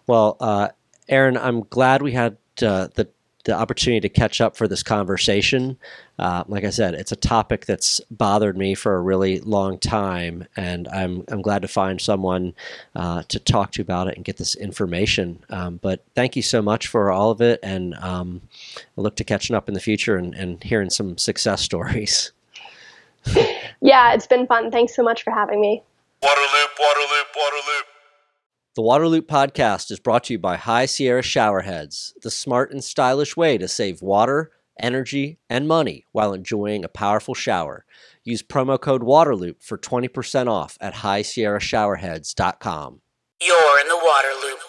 Well, 0.06 0.36
uh, 0.40 0.68
Erin, 1.08 1.36
I'm 1.36 1.62
glad 1.62 2.02
we 2.02 2.12
had 2.12 2.36
uh, 2.62 2.88
the 2.94 3.08
the 3.46 3.54
opportunity 3.54 4.00
to 4.00 4.08
catch 4.08 4.40
up 4.40 4.56
for 4.56 4.66
this 4.66 4.82
conversation. 4.82 5.78
Uh, 6.18 6.42
like 6.48 6.64
I 6.64 6.70
said, 6.70 6.94
it's 6.94 7.12
a 7.12 7.16
topic 7.16 7.64
that's 7.64 8.00
bothered 8.10 8.58
me 8.58 8.74
for 8.74 8.96
a 8.96 9.00
really 9.00 9.38
long 9.40 9.78
time, 9.78 10.46
and 10.56 10.88
I'm 10.88 11.24
I'm 11.28 11.42
glad 11.42 11.62
to 11.62 11.68
find 11.68 12.00
someone 12.00 12.54
uh, 12.96 13.22
to 13.28 13.38
talk 13.38 13.70
to 13.72 13.82
about 13.82 14.08
it 14.08 14.16
and 14.16 14.24
get 14.24 14.36
this 14.36 14.56
information. 14.56 15.44
Um, 15.48 15.78
but 15.80 16.04
thank 16.16 16.34
you 16.34 16.42
so 16.42 16.60
much 16.60 16.88
for 16.88 17.12
all 17.12 17.30
of 17.30 17.40
it, 17.40 17.60
and 17.62 17.94
um, 17.94 18.42
I 18.98 19.00
look 19.00 19.14
to 19.16 19.24
catching 19.24 19.54
up 19.54 19.68
in 19.68 19.74
the 19.74 19.80
future 19.80 20.16
and, 20.16 20.34
and 20.34 20.62
hearing 20.62 20.90
some 20.90 21.16
success 21.16 21.62
stories. 21.62 22.32
yeah, 23.80 24.12
it's 24.12 24.26
been 24.26 24.46
fun. 24.48 24.72
Thanks 24.72 24.94
so 24.94 25.04
much 25.04 25.22
for 25.22 25.30
having 25.30 25.60
me. 25.60 25.82
Waterloop, 26.22 26.68
Waterloop, 26.80 27.28
Waterloop. 27.36 27.95
The 28.76 28.82
Waterloop 28.82 29.22
podcast 29.22 29.90
is 29.90 29.98
brought 29.98 30.22
to 30.24 30.34
you 30.34 30.38
by 30.38 30.56
High 30.56 30.84
Sierra 30.84 31.22
Showerheads, 31.22 32.12
the 32.20 32.30
smart 32.30 32.72
and 32.72 32.84
stylish 32.84 33.34
way 33.34 33.56
to 33.56 33.68
save 33.68 34.02
water, 34.02 34.50
energy, 34.78 35.38
and 35.48 35.66
money 35.66 36.04
while 36.12 36.34
enjoying 36.34 36.84
a 36.84 36.88
powerful 36.88 37.32
shower. 37.32 37.86
Use 38.22 38.42
promo 38.42 38.78
code 38.78 39.02
WATERLOOP 39.02 39.62
for 39.62 39.78
20% 39.78 40.48
off 40.48 40.76
at 40.78 40.96
highsierrashowerheads.com. 40.96 43.00
You're 43.40 43.80
in 43.80 43.88
the 43.88 43.98
Waterloop. 44.04 44.66